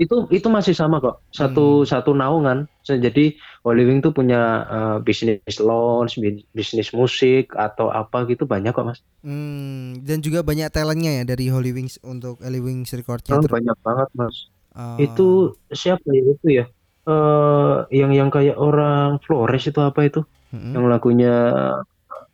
itu 0.00 0.24
itu 0.32 0.48
masih 0.48 0.72
sama 0.72 0.96
kok. 0.96 1.20
Satu 1.28 1.84
hmm. 1.84 1.88
satu 1.92 2.16
naungan. 2.16 2.64
Jadi 2.88 3.36
Wing 3.60 4.00
tuh 4.00 4.16
punya 4.16 4.64
uh, 4.64 4.96
bisnis 5.04 5.60
launch 5.60 6.16
bisnis 6.56 6.96
musik 6.96 7.52
atau 7.52 7.92
apa 7.92 8.24
gitu 8.24 8.48
banyak 8.48 8.72
kok 8.72 8.88
mas. 8.88 9.04
Hmm. 9.20 10.00
dan 10.00 10.24
juga 10.24 10.40
banyak 10.40 10.72
talentnya 10.72 11.20
ya 11.20 11.24
dari 11.28 11.52
Holy 11.52 11.76
Wings 11.76 12.00
untuk 12.00 12.40
Holy 12.40 12.64
Wings 12.64 12.96
Recordnya 12.96 13.36
oh, 13.36 13.44
banyak 13.44 13.76
banget 13.84 14.08
mas. 14.16 14.48
Uh. 14.72 14.96
itu 14.96 15.28
siapa 15.68 16.08
ya 16.08 16.22
itu 16.24 16.46
ya? 16.48 16.64
Uh, 17.04 17.84
yang 17.92 18.16
yang 18.16 18.32
kayak 18.32 18.56
orang 18.56 19.20
Flores 19.20 19.68
itu 19.68 19.84
apa 19.84 20.08
itu? 20.08 20.24
Hmm. 20.50 20.72
yang 20.72 20.88
lagunya 20.88 21.52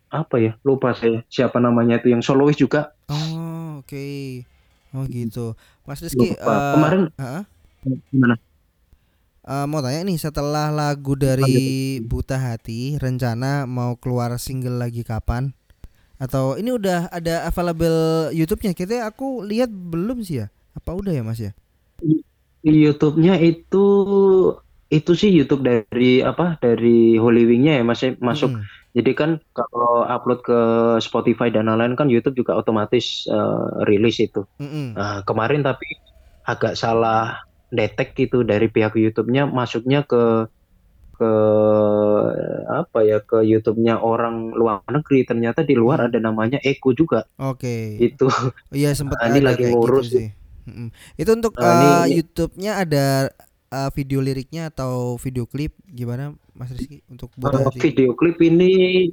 apa 0.07 0.35
ya? 0.39 0.55
Lupa 0.63 0.95
saya 0.95 1.27
siapa 1.27 1.59
namanya 1.59 1.99
itu 1.99 2.15
yang 2.15 2.23
solois 2.23 2.55
juga. 2.55 2.95
Oh 3.11 3.83
oke. 3.83 3.91
Okay. 3.91 4.47
oh 4.95 5.03
gitu. 5.11 5.59
Mas 5.83 5.99
Rizky 5.99 6.39
uh, 6.39 6.79
kemarin 6.79 7.11
uh, 7.19 7.43
Gimana? 8.11 8.35
Uh, 9.47 9.63
mau 9.63 9.79
tanya 9.79 10.03
nih 10.03 10.19
setelah 10.19 10.67
lagu 10.75 11.15
dari 11.15 12.03
Buta 12.03 12.35
Hati 12.35 12.99
rencana 12.99 13.63
mau 13.63 13.95
keluar 13.95 14.35
single 14.35 14.75
lagi 14.75 15.07
kapan? 15.07 15.55
Atau 16.19 16.59
ini 16.59 16.75
udah 16.75 17.07
ada 17.13 17.47
available 17.47 18.33
YouTube-nya? 18.35 18.75
Kita 18.75 19.07
aku 19.07 19.45
lihat 19.47 19.71
belum 19.71 20.19
sih 20.25 20.43
ya. 20.43 20.47
Apa 20.75 20.97
udah 20.97 21.15
ya 21.15 21.23
Mas 21.23 21.39
ya? 21.39 21.55
YouTube-nya 22.65 23.39
itu 23.39 23.85
itu 24.91 25.11
sih 25.15 25.31
YouTube 25.31 25.63
dari 25.63 26.19
apa? 26.19 26.59
Dari 26.59 27.15
Holy 27.15 27.47
Wing-nya 27.47 27.79
ya 27.79 27.83
masih 27.87 28.19
masuk. 28.19 28.51
Hmm. 28.51 28.67
Jadi 28.97 29.11
kan 29.13 29.37
kalau 29.53 30.03
upload 30.09 30.41
ke 30.41 30.59
Spotify 30.99 31.53
dan 31.53 31.69
lain-lain 31.69 31.93
kan 31.93 32.09
YouTube 32.09 32.35
juga 32.35 32.57
otomatis 32.57 33.29
uh, 33.29 33.85
rilis 33.85 34.17
itu. 34.17 34.41
-hmm. 34.57 34.97
Nah, 34.97 35.21
kemarin 35.21 35.61
tapi 35.61 35.85
agak 36.49 36.73
salah 36.73 37.47
detek 37.69 38.15
gitu 38.15 38.47
dari 38.47 38.71
pihak 38.71 38.95
YouTube-nya 38.95 39.47
masuknya 39.49 40.03
ke 40.07 40.47
ke 41.17 41.31
apa 42.69 42.99
ya 43.01 43.17
ke 43.25 43.41
YouTube-nya 43.41 43.97
orang 43.97 44.53
luar 44.53 44.85
negeri 44.85 45.25
ternyata 45.25 45.65
di 45.65 45.73
luar 45.73 46.05
hmm. 46.05 46.07
ada 46.13 46.17
namanya 46.21 46.59
Eko 46.61 46.93
juga. 46.93 47.25
Oke. 47.41 47.97
Okay. 47.97 48.13
Itu. 48.13 48.29
Iya 48.69 48.93
sempat 48.93 49.17
nah, 49.17 49.27
ini 49.33 49.39
lagi 49.41 49.65
gitu 49.65 49.73
ngurus 49.73 50.13
gitu 50.13 50.17
sih. 50.21 50.27
Itu 51.17 51.31
untuk 51.33 51.57
nah, 51.57 52.05
uh, 52.05 52.05
YouTube-nya 52.05 52.71
ada 52.85 53.33
uh, 53.73 53.89
video 53.97 54.21
liriknya 54.21 54.69
atau 54.69 55.17
video 55.17 55.49
klip 55.49 55.73
gimana 55.89 56.37
Mas 56.53 56.69
Rizky 56.69 57.01
untuk 57.09 57.33
buat 57.33 57.55
uh, 57.55 57.73
video 57.73 58.13
klip 58.13 58.37
ini 58.37 59.09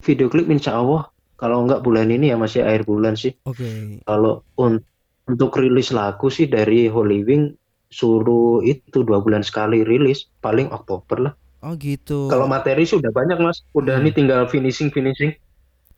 video 0.00 0.32
klip 0.32 0.48
insya 0.48 0.80
Allah 0.80 1.12
kalau 1.36 1.66
enggak 1.66 1.84
bulan 1.84 2.08
ini 2.08 2.32
ya 2.32 2.40
masih 2.40 2.64
akhir 2.64 2.88
bulan 2.88 3.14
sih. 3.20 3.36
Oke. 3.44 3.62
Okay. 3.62 3.82
Kalau 4.08 4.48
un 4.56 4.80
untuk 5.28 5.60
rilis 5.60 5.92
lagu 5.92 6.32
sih 6.32 6.48
dari 6.48 6.88
Holy 6.88 7.20
Wing 7.20 7.52
suruh 7.88 8.60
itu 8.64 9.00
dua 9.04 9.20
bulan 9.24 9.40
sekali 9.40 9.84
rilis 9.84 10.28
paling 10.44 10.68
Oktober 10.68 11.30
lah. 11.30 11.34
Oh 11.64 11.74
gitu. 11.74 12.30
Kalau 12.30 12.46
materi 12.46 12.86
sudah 12.86 13.10
banyak 13.10 13.40
mas. 13.42 13.66
Udah 13.74 13.98
hmm. 13.98 14.04
nih 14.06 14.12
tinggal 14.14 14.42
finishing 14.46 14.94
finishing. 14.94 15.34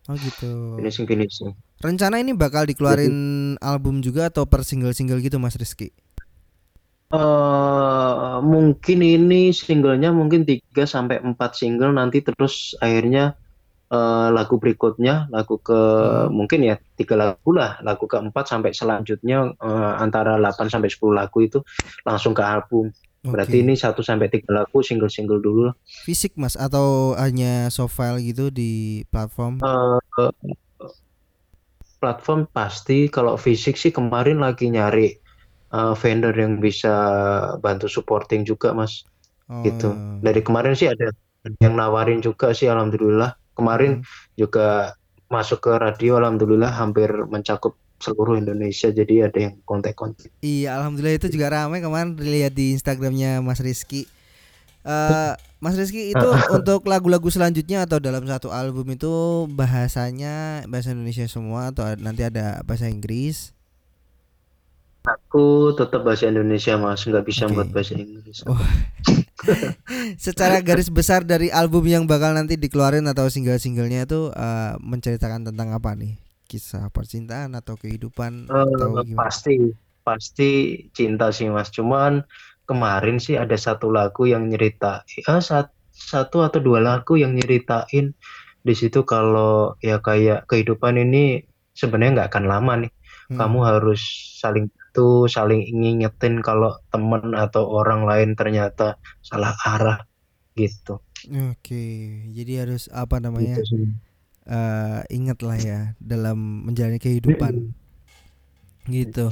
Oh 0.08 0.16
gitu. 0.16 0.80
Finishing 0.80 1.04
finishing. 1.04 1.52
Rencana 1.84 2.20
ini 2.20 2.32
bakal 2.32 2.64
dikeluarin 2.64 3.14
Jadi, 3.56 3.64
album 3.64 4.00
juga 4.00 4.32
atau 4.32 4.48
per 4.48 4.64
single 4.64 4.96
single 4.96 5.20
gitu 5.20 5.36
mas 5.36 5.56
Rizky? 5.56 5.92
Uh, 7.10 8.38
mungkin 8.38 9.02
ini 9.02 9.50
singlenya 9.50 10.14
mungkin 10.14 10.46
3 10.46 10.62
sampai 10.86 11.18
empat 11.18 11.58
single 11.58 11.90
nanti 11.90 12.22
terus 12.22 12.78
akhirnya 12.78 13.34
uh, 13.90 14.28
lagu 14.32 14.56
berikutnya 14.56 15.28
lagu 15.28 15.58
ke 15.60 15.76
hmm. 15.76 16.30
mungkin 16.32 16.60
ya 16.64 16.78
tiga 16.96 17.18
lagu 17.18 17.50
lah 17.52 17.82
lagu 17.82 18.06
keempat 18.06 18.46
sampai 18.46 18.70
selanjutnya 18.72 19.52
uh, 19.58 19.92
antara 19.98 20.38
8 20.38 20.70
sampai 20.70 20.88
10 20.88 21.12
lagu 21.12 21.38
itu 21.42 21.58
langsung 22.06 22.32
ke 22.32 22.42
album. 22.42 22.90
Okay. 23.20 23.36
berarti 23.36 23.56
ini 23.60 23.76
satu 23.76 24.00
sampai 24.00 24.32
tiga 24.32 24.64
lagu 24.64 24.80
single 24.80 25.12
single 25.12 25.44
dulu 25.44 25.76
fisik 26.08 26.32
mas 26.40 26.56
atau 26.56 27.12
hanya 27.20 27.68
soft 27.68 27.92
file 27.92 28.16
gitu 28.24 28.48
di 28.48 29.04
platform? 29.12 29.60
Uh, 29.60 30.00
platform 32.00 32.48
pasti. 32.48 33.12
Kalau 33.12 33.36
fisik 33.36 33.76
sih 33.76 33.92
kemarin 33.92 34.40
lagi 34.40 34.72
nyari 34.72 35.20
uh, 35.76 35.92
vendor 35.92 36.32
yang 36.32 36.64
bisa 36.64 36.96
bantu 37.60 37.92
supporting 37.92 38.48
juga 38.48 38.72
mas. 38.72 39.04
Oh. 39.50 39.66
gitu. 39.66 39.90
dari 40.22 40.46
kemarin 40.46 40.78
sih 40.78 40.86
ada 40.86 41.10
yang 41.58 41.74
nawarin 41.74 42.22
juga 42.22 42.54
sih 42.54 42.70
alhamdulillah 42.70 43.34
kemarin 43.60 44.00
hmm. 44.00 44.34
juga 44.40 44.96
masuk 45.30 45.62
ke 45.62 45.72
radio 45.76 46.18
alhamdulillah 46.18 46.72
hampir 46.72 47.12
mencakup 47.30 47.78
seluruh 48.00 48.40
Indonesia 48.40 48.88
jadi 48.88 49.28
ada 49.28 49.38
yang 49.38 49.54
kontak-kontak. 49.68 50.32
Iya 50.40 50.80
alhamdulillah 50.80 51.20
itu 51.20 51.28
juga 51.28 51.52
ramai 51.52 51.84
kemarin 51.84 52.16
dilihat 52.16 52.56
di 52.56 52.74
Instagramnya 52.74 53.44
Mas 53.44 53.60
Rizky. 53.60 54.08
Uh, 54.80 55.36
Mas 55.60 55.76
Rizky 55.76 56.16
itu 56.16 56.28
untuk 56.56 56.88
lagu-lagu 56.88 57.28
selanjutnya 57.28 57.84
atau 57.84 58.00
dalam 58.00 58.24
satu 58.24 58.48
album 58.48 58.96
itu 58.96 59.44
bahasanya 59.52 60.64
bahasa 60.66 60.96
Indonesia 60.96 61.28
semua 61.28 61.68
atau 61.68 61.84
nanti 62.00 62.24
ada 62.24 62.64
bahasa 62.64 62.88
Inggris? 62.88 63.52
Aku 65.04 65.76
tetap 65.76 66.04
bahasa 66.04 66.28
Indonesia 66.28 66.76
mas, 66.76 67.04
nggak 67.08 67.24
bisa 67.24 67.48
okay. 67.48 67.56
buat 67.56 67.68
bahasa 67.72 67.92
Inggris. 67.96 68.44
Oh. 68.44 68.56
Secara 70.20 70.60
garis 70.60 70.92
besar 70.92 71.24
dari 71.24 71.48
album 71.48 71.88
yang 71.88 72.04
bakal 72.04 72.36
nanti 72.36 72.60
dikeluarin 72.60 73.08
atau 73.08 73.26
single-singlenya 73.26 74.04
itu 74.04 74.28
uh, 74.32 74.76
menceritakan 74.80 75.48
tentang 75.48 75.72
apa 75.72 75.96
nih? 75.96 76.20
Kisah 76.50 76.90
percintaan 76.90 77.54
atau 77.56 77.78
kehidupan? 77.78 78.50
Uh, 78.50 78.66
atau 78.66 79.00
pasti, 79.16 79.72
pasti 80.02 80.50
cinta 80.92 81.30
sih 81.30 81.48
mas. 81.48 81.70
Cuman 81.72 82.26
kemarin 82.68 83.18
sih 83.22 83.38
ada 83.38 83.54
satu 83.56 83.88
lagu 83.90 84.26
yang 84.26 84.50
nyerita, 84.50 85.06
sat, 85.40 85.72
satu 85.90 86.44
atau 86.44 86.60
dua 86.62 86.80
lagu 86.82 87.16
yang 87.18 87.34
nyeritain 87.36 88.14
di 88.60 88.74
situ 88.76 89.08
kalau 89.08 89.74
ya 89.80 90.04
kayak 90.04 90.44
kehidupan 90.44 91.00
ini 91.00 91.48
sebenarnya 91.72 92.22
nggak 92.22 92.30
akan 92.34 92.44
lama 92.44 92.72
nih. 92.86 92.92
Hmm. 93.30 93.38
Kamu 93.38 93.58
harus 93.62 94.02
saling 94.42 94.68
itu 94.90 95.30
saling 95.30 95.70
ngingetin 95.70 96.42
kalau 96.42 96.74
temen 96.90 97.38
atau 97.38 97.70
orang 97.70 98.02
lain 98.02 98.34
ternyata 98.34 98.98
salah 99.22 99.54
arah 99.62 100.02
gitu. 100.58 100.98
Oke, 101.30 102.26
jadi 102.34 102.66
harus 102.66 102.90
apa 102.90 103.22
namanya? 103.22 103.62
Gitu 103.62 103.94
uh, 104.50 105.00
ingat 105.08 105.38
lah 105.46 105.58
ya 105.58 105.80
dalam 106.02 106.66
menjalani 106.66 106.98
kehidupan. 106.98 107.74
gitu. 108.88 109.30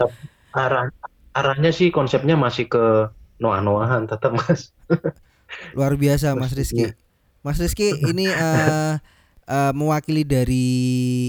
Arah 0.54 0.92
arahnya 1.34 1.74
sih 1.74 1.90
konsepnya 1.90 2.38
masih 2.38 2.70
ke 2.70 3.10
noah-noahan 3.42 4.06
tetap 4.06 4.34
mas. 4.34 4.74
Luar 5.76 5.98
biasa 5.98 6.38
mas 6.38 6.54
Rizky. 6.54 6.94
Mas 7.42 7.58
Rizky 7.58 7.94
ini 8.06 8.28
uh, 8.28 8.98
uh, 9.54 9.72
mewakili 9.74 10.22
dari 10.22 10.66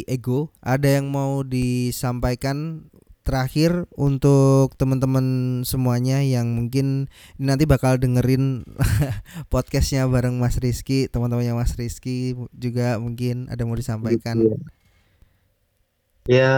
Ego. 0.05 0.53
Ada 0.61 0.99
yang 0.99 1.09
mau 1.09 1.41
disampaikan 1.45 2.89
terakhir 3.29 3.85
untuk 3.93 4.73
teman-teman 4.73 5.61
semuanya 5.61 6.25
yang 6.25 6.49
mungkin 6.57 7.05
nanti 7.37 7.69
bakal 7.69 8.01
dengerin 8.01 8.65
podcastnya 9.53 10.09
bareng 10.09 10.41
Mas 10.41 10.57
Rizky, 10.57 11.05
teman-temannya 11.05 11.53
Mas 11.53 11.77
Rizky 11.77 12.33
juga 12.57 12.97
mungkin 12.97 13.45
ada 13.53 13.61
mau 13.69 13.77
disampaikan. 13.77 14.41
Gitu 14.41 14.49
ya. 14.49 14.57
ya, 16.25 16.55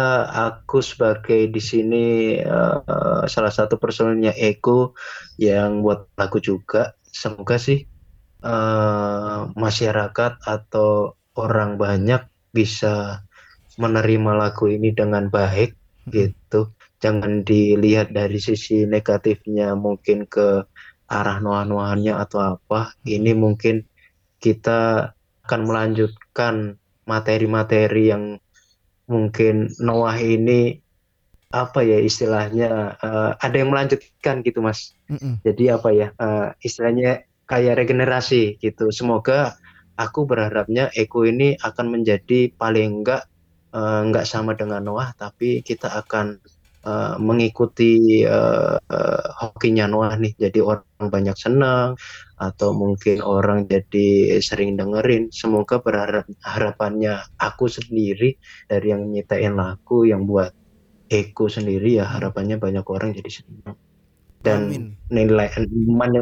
aku 0.48 0.80
sebagai 0.80 1.52
di 1.52 1.60
sini 1.60 2.06
uh, 2.40 3.28
salah 3.28 3.52
satu 3.52 3.76
personilnya 3.76 4.32
Eko 4.32 4.96
yang 5.36 5.84
buat 5.84 6.08
lagu 6.16 6.40
juga. 6.40 6.96
Semoga 7.12 7.60
sih 7.60 7.84
uh, 8.48 9.52
masyarakat 9.60 10.40
atau 10.48 11.20
orang 11.36 11.76
banyak 11.76 12.24
bisa 12.56 13.28
menerima 13.76 14.32
lagu 14.40 14.72
ini 14.72 14.96
dengan 14.96 15.28
baik 15.28 15.81
gitu. 16.10 16.74
Jangan 17.02 17.42
dilihat 17.46 18.14
dari 18.14 18.38
sisi 18.38 18.86
negatifnya 18.86 19.74
mungkin 19.74 20.30
ke 20.30 20.66
arah 21.12 21.38
noah-noahnya 21.44 22.22
atau 22.24 22.56
apa 22.56 22.96
ini 23.04 23.36
mungkin 23.36 23.84
kita 24.40 25.12
akan 25.46 25.62
melanjutkan 25.68 26.80
materi-materi 27.04 28.14
yang 28.14 28.40
mungkin 29.10 29.68
Noah 29.84 30.16
ini 30.24 30.80
apa 31.52 31.84
ya 31.84 32.00
istilahnya 32.00 32.96
uh, 33.04 33.36
ada 33.36 33.56
yang 33.60 33.76
melanjutkan 33.76 34.40
gitu 34.40 34.64
mas. 34.64 34.96
Mm 35.12 35.20
-mm. 35.20 35.34
jadi 35.44 35.64
apa 35.76 35.90
ya 35.92 36.08
uh, 36.16 36.56
istilahnya 36.64 37.28
kayak 37.44 37.84
regenerasi 37.84 38.56
gitu. 38.64 38.88
Semoga 38.96 39.60
aku 40.00 40.24
berharapnya 40.24 40.88
Eko 40.96 41.28
ini 41.28 41.60
akan 41.60 42.00
menjadi 42.00 42.56
paling 42.56 43.04
enggak 43.04 43.28
uh, 43.76 44.00
enggak 44.06 44.28
sama 44.28 44.56
dengan 44.56 44.84
Noah 44.84 45.16
tapi 45.16 45.64
kita 45.64 45.92
akan 46.04 46.40
uh, 46.86 47.16
mengikuti 47.22 48.22
uh, 48.26 48.78
uh, 48.78 49.26
hokinya 49.42 49.86
Noah 49.90 50.18
nih. 50.18 50.34
Jadi 50.38 50.60
orang 50.62 51.10
banyak 51.10 51.38
senang 51.38 51.98
atau 52.38 52.74
mungkin 52.74 53.22
orang 53.22 53.70
jadi 53.70 54.40
sering 54.42 54.78
dengerin. 54.78 55.30
Semoga 55.34 55.82
berharap 55.82 56.26
harapannya 56.42 57.22
aku 57.38 57.70
sendiri 57.70 58.38
dari 58.70 58.88
yang 58.94 59.10
nyetain 59.10 59.58
lagu 59.58 60.06
yang 60.06 60.26
buat 60.26 60.54
Eko 61.12 61.52
sendiri 61.52 62.00
ya 62.00 62.08
harapannya 62.08 62.56
banyak 62.56 62.86
orang 62.88 63.12
jadi 63.12 63.32
senang. 63.44 63.76
Dan 64.42 64.74
Amin. 64.74 64.84
nilai 65.14 65.54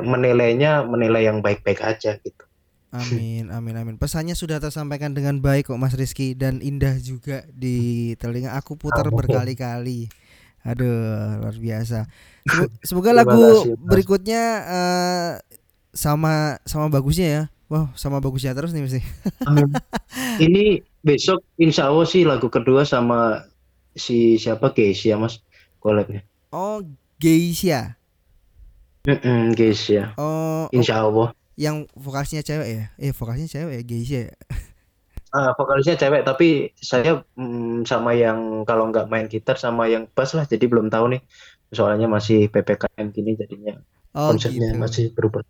menilainya 0.04 0.84
menilai 0.84 1.24
yang 1.24 1.40
baik-baik 1.40 1.80
aja 1.80 2.20
gitu 2.20 2.49
Amin, 2.90 3.54
amin, 3.54 3.76
amin. 3.78 3.96
Pesannya 4.02 4.34
sudah 4.34 4.58
tersampaikan 4.58 5.14
dengan 5.14 5.38
baik 5.38 5.70
kok 5.70 5.78
Mas 5.78 5.94
Rizky 5.94 6.34
dan 6.34 6.58
indah 6.58 6.98
juga 6.98 7.46
di 7.54 8.18
telinga 8.18 8.58
aku 8.58 8.74
putar 8.74 9.06
berkali-kali. 9.14 10.10
Aduh, 10.66 11.38
luar 11.38 11.54
biasa. 11.54 12.10
Semoga 12.82 13.14
lagu 13.22 13.78
berikutnya 13.78 14.44
uh, 14.66 15.32
sama 15.94 16.58
sama 16.66 16.90
bagusnya 16.90 17.28
ya. 17.30 17.44
Wow, 17.70 17.94
sama 17.94 18.18
bagusnya 18.18 18.58
terus 18.58 18.74
nih 18.74 18.82
mesti. 18.82 19.02
Amin. 19.46 19.70
Ini 20.50 20.82
besok 21.06 21.46
insya 21.62 21.94
Allah 21.94 22.10
sih 22.10 22.26
lagu 22.26 22.50
kedua 22.50 22.90
sama 22.90 23.46
si 23.94 24.42
siapa 24.42 24.74
Geisha 24.74 25.14
Mas 25.14 25.38
collabnya. 25.78 26.26
Oh, 26.50 26.82
Geisha. 27.22 27.94
Mm 29.06 29.20
-mm, 29.22 29.42
Geisha. 29.54 30.18
Oh, 30.18 30.66
insya 30.74 31.06
Allah 31.06 31.38
yang 31.60 31.84
vokalisnya 31.92 32.40
cewek 32.40 32.68
ya 32.72 32.84
eh 32.96 33.12
vokalisnya 33.12 33.52
cewek 33.52 33.74
ya 33.76 33.84
Geisha 33.84 34.20
ya 34.32 34.36
uh, 35.36 35.52
vokalisnya 35.60 36.00
cewek 36.00 36.24
tapi 36.24 36.72
saya 36.80 37.20
mm, 37.36 37.84
sama 37.84 38.16
yang 38.16 38.64
kalau 38.64 38.88
nggak 38.88 39.12
main 39.12 39.28
gitar 39.28 39.60
sama 39.60 39.92
yang 39.92 40.08
bass 40.16 40.32
lah 40.32 40.48
jadi 40.48 40.64
belum 40.72 40.88
tahu 40.88 41.20
nih 41.20 41.22
soalnya 41.76 42.08
masih 42.08 42.48
ppkm 42.48 43.12
gini 43.12 43.36
jadinya 43.36 43.76
oh, 44.16 44.32
konsepnya 44.32 44.72
gitu. 44.72 44.80
masih 44.80 45.06
berubah 45.12 45.44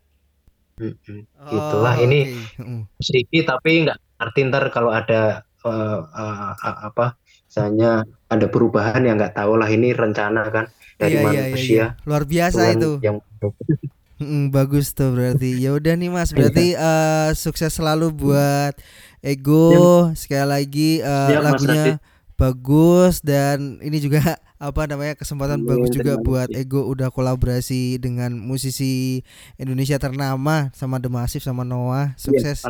mm 0.82 0.98
-hmm. 0.98 1.20
oh, 1.46 1.52
gitulah 1.54 1.96
ini 2.02 2.20
okay. 2.58 2.82
sedikit 3.06 3.54
tapi 3.54 3.86
nggak 3.86 3.98
arti 4.18 4.40
ntar 4.50 4.66
kalau 4.74 4.90
ada 4.90 5.46
uh, 5.62 6.02
uh, 6.10 6.52
uh, 6.58 6.78
apa 6.90 7.22
misalnya 7.46 8.02
ada 8.34 8.46
perubahan 8.50 9.06
yang 9.06 9.22
nggak 9.22 9.38
tahu 9.38 9.62
lah 9.62 9.70
ini 9.70 9.94
rencana 9.94 10.42
kan 10.50 10.66
dari 11.00 11.22
iya, 11.22 11.24
manusia 11.24 11.54
iya, 11.54 11.86
iya. 11.94 12.06
luar 12.10 12.24
biasa 12.26 12.60
itu 12.76 12.98
yang 13.06 13.22
Mm, 14.20 14.52
bagus 14.52 14.92
tuh 14.92 15.16
berarti. 15.16 15.56
Ya 15.64 15.72
udah 15.72 15.96
nih 15.96 16.12
Mas, 16.12 16.36
berarti 16.36 16.76
uh, 16.76 17.32
sukses 17.40 17.72
selalu 17.72 18.12
buat 18.12 18.76
Ego. 19.24 20.12
Sekali 20.12 20.46
lagi 20.46 20.92
uh, 21.00 21.40
lagunya 21.40 22.04
bagus 22.36 23.20
dan 23.24 23.80
ini 23.80 24.00
juga 24.00 24.36
apa 24.60 24.88
namanya 24.88 25.16
kesempatan 25.16 25.64
bagus 25.64 25.92
juga 25.92 26.20
buat 26.20 26.52
Ego 26.52 26.88
udah 26.88 27.12
kolaborasi 27.12 28.00
dengan 28.00 28.36
musisi 28.36 29.24
Indonesia 29.56 29.96
ternama 29.96 30.72
sama 30.76 31.00
The 31.00 31.08
Massive 31.08 31.44
sama 31.44 31.64
Noah. 31.64 32.16
Sukses. 32.20 32.68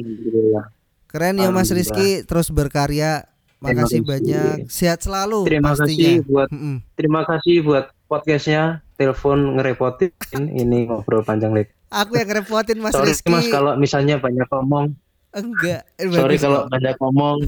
Keren 1.09 1.41
ya 1.41 1.49
Mas 1.49 1.73
Rizky 1.73 2.25
terus 2.29 2.53
berkarya. 2.53 3.25
Makasih 3.59 4.07
banyak. 4.07 4.71
Sehat 4.71 5.03
selalu 5.03 5.43
Terima 5.43 5.75
pastinya. 5.75 5.91
kasih 5.91 6.15
buat 6.23 6.47
mm 6.47 6.59
-mm. 6.61 6.75
Terima 6.95 7.21
kasih 7.27 7.55
buat 7.59 7.85
podcastnya 8.07 8.79
telepon 8.99 9.55
ngerepotin 9.55 10.11
ini 10.51 10.91
ngobrol 10.91 11.23
panjang 11.23 11.55
lebar. 11.55 11.71
Aku 11.89 12.19
yang 12.19 12.27
ngerepotin 12.27 12.83
Mas 12.83 12.93
Sorry, 12.93 13.15
Rizky. 13.15 13.31
Mas 13.31 13.47
kalau 13.47 13.79
misalnya 13.79 14.19
banyak 14.19 14.45
ngomong. 14.51 14.93
Enggak. 15.31 15.87
Eh, 15.95 16.11
Sorry 16.11 16.35
kalau 16.35 16.67
banyak 16.67 16.99
ngomong. 16.99 17.39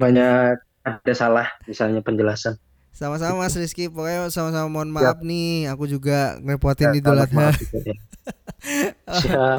banyak 0.00 0.56
ada 0.82 1.12
salah 1.12 1.46
misalnya 1.68 2.00
penjelasan. 2.00 2.56
Sama-sama 2.92 3.44
Mas 3.44 3.54
Rizky, 3.54 3.92
pokoknya 3.92 4.32
sama-sama 4.32 4.68
mohon 4.68 4.90
maaf 4.92 5.20
Siap. 5.20 5.24
nih, 5.24 5.68
aku 5.68 5.88
juga 5.88 6.36
ngerepotin 6.40 6.92
ya, 6.92 6.98
Idul 7.00 7.18
Adha. 7.20 7.48
Ya. 7.52 7.96
Siap, 9.22 9.58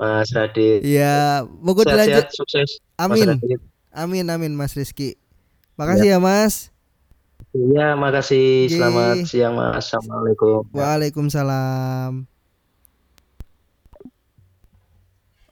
Mas 0.00 0.28
Radit. 0.32 0.80
Iya, 0.84 1.44
mau 1.48 1.76
dilanjut. 1.76 2.32
sukses. 2.32 2.80
Amin. 2.96 3.40
Amin, 3.94 4.26
amin 4.26 4.52
Mas 4.56 4.74
Rizky. 4.74 5.14
Makasih 5.76 6.14
ya, 6.14 6.18
ya 6.18 6.24
Mas. 6.24 6.73
Iya, 7.54 7.94
makasih. 7.94 8.66
Selamat 8.66 9.30
siang, 9.30 9.54
Mas. 9.54 9.86
Assalamualaikum. 9.86 10.66
Waalaikumsalam. 10.74 12.26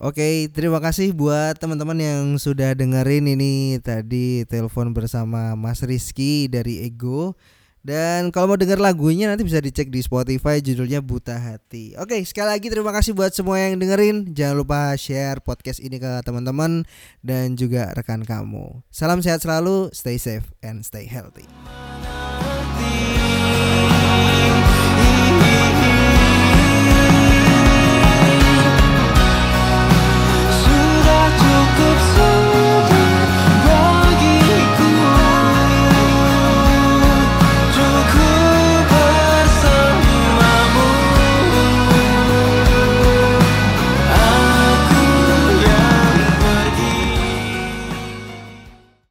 Oke, 0.03 0.51
terima 0.51 0.83
kasih 0.83 1.15
buat 1.15 1.55
teman-teman 1.63 1.95
yang 1.95 2.35
sudah 2.35 2.75
dengerin 2.75 3.39
ini 3.39 3.79
tadi 3.79 4.43
telepon 4.51 4.91
bersama 4.91 5.55
Mas 5.55 5.79
Rizky 5.87 6.51
dari 6.51 6.83
Ego. 6.83 7.39
Dan 7.83 8.31
kalau 8.31 8.55
mau 8.55 8.59
denger 8.59 8.79
lagunya 8.79 9.27
nanti 9.27 9.43
bisa 9.43 9.59
dicek 9.59 9.91
di 9.91 9.99
Spotify 10.07 10.63
judulnya 10.63 11.03
Buta 11.03 11.35
Hati. 11.35 11.99
Oke, 11.99 12.23
sekali 12.23 12.55
lagi 12.55 12.71
terima 12.71 12.95
kasih 12.95 13.11
buat 13.11 13.35
semua 13.35 13.59
yang 13.59 13.75
dengerin. 13.83 14.31
Jangan 14.31 14.57
lupa 14.63 14.95
share 14.95 15.43
podcast 15.43 15.83
ini 15.83 15.99
ke 15.99 16.23
teman-teman 16.23 16.87
dan 17.27 17.59
juga 17.59 17.91
rekan 17.99 18.23
kamu. 18.23 18.87
Salam 18.95 19.19
sehat 19.19 19.43
selalu, 19.43 19.91
stay 19.91 20.15
safe 20.15 20.47
and 20.63 20.87
stay 20.87 21.11
healthy. 21.11 21.45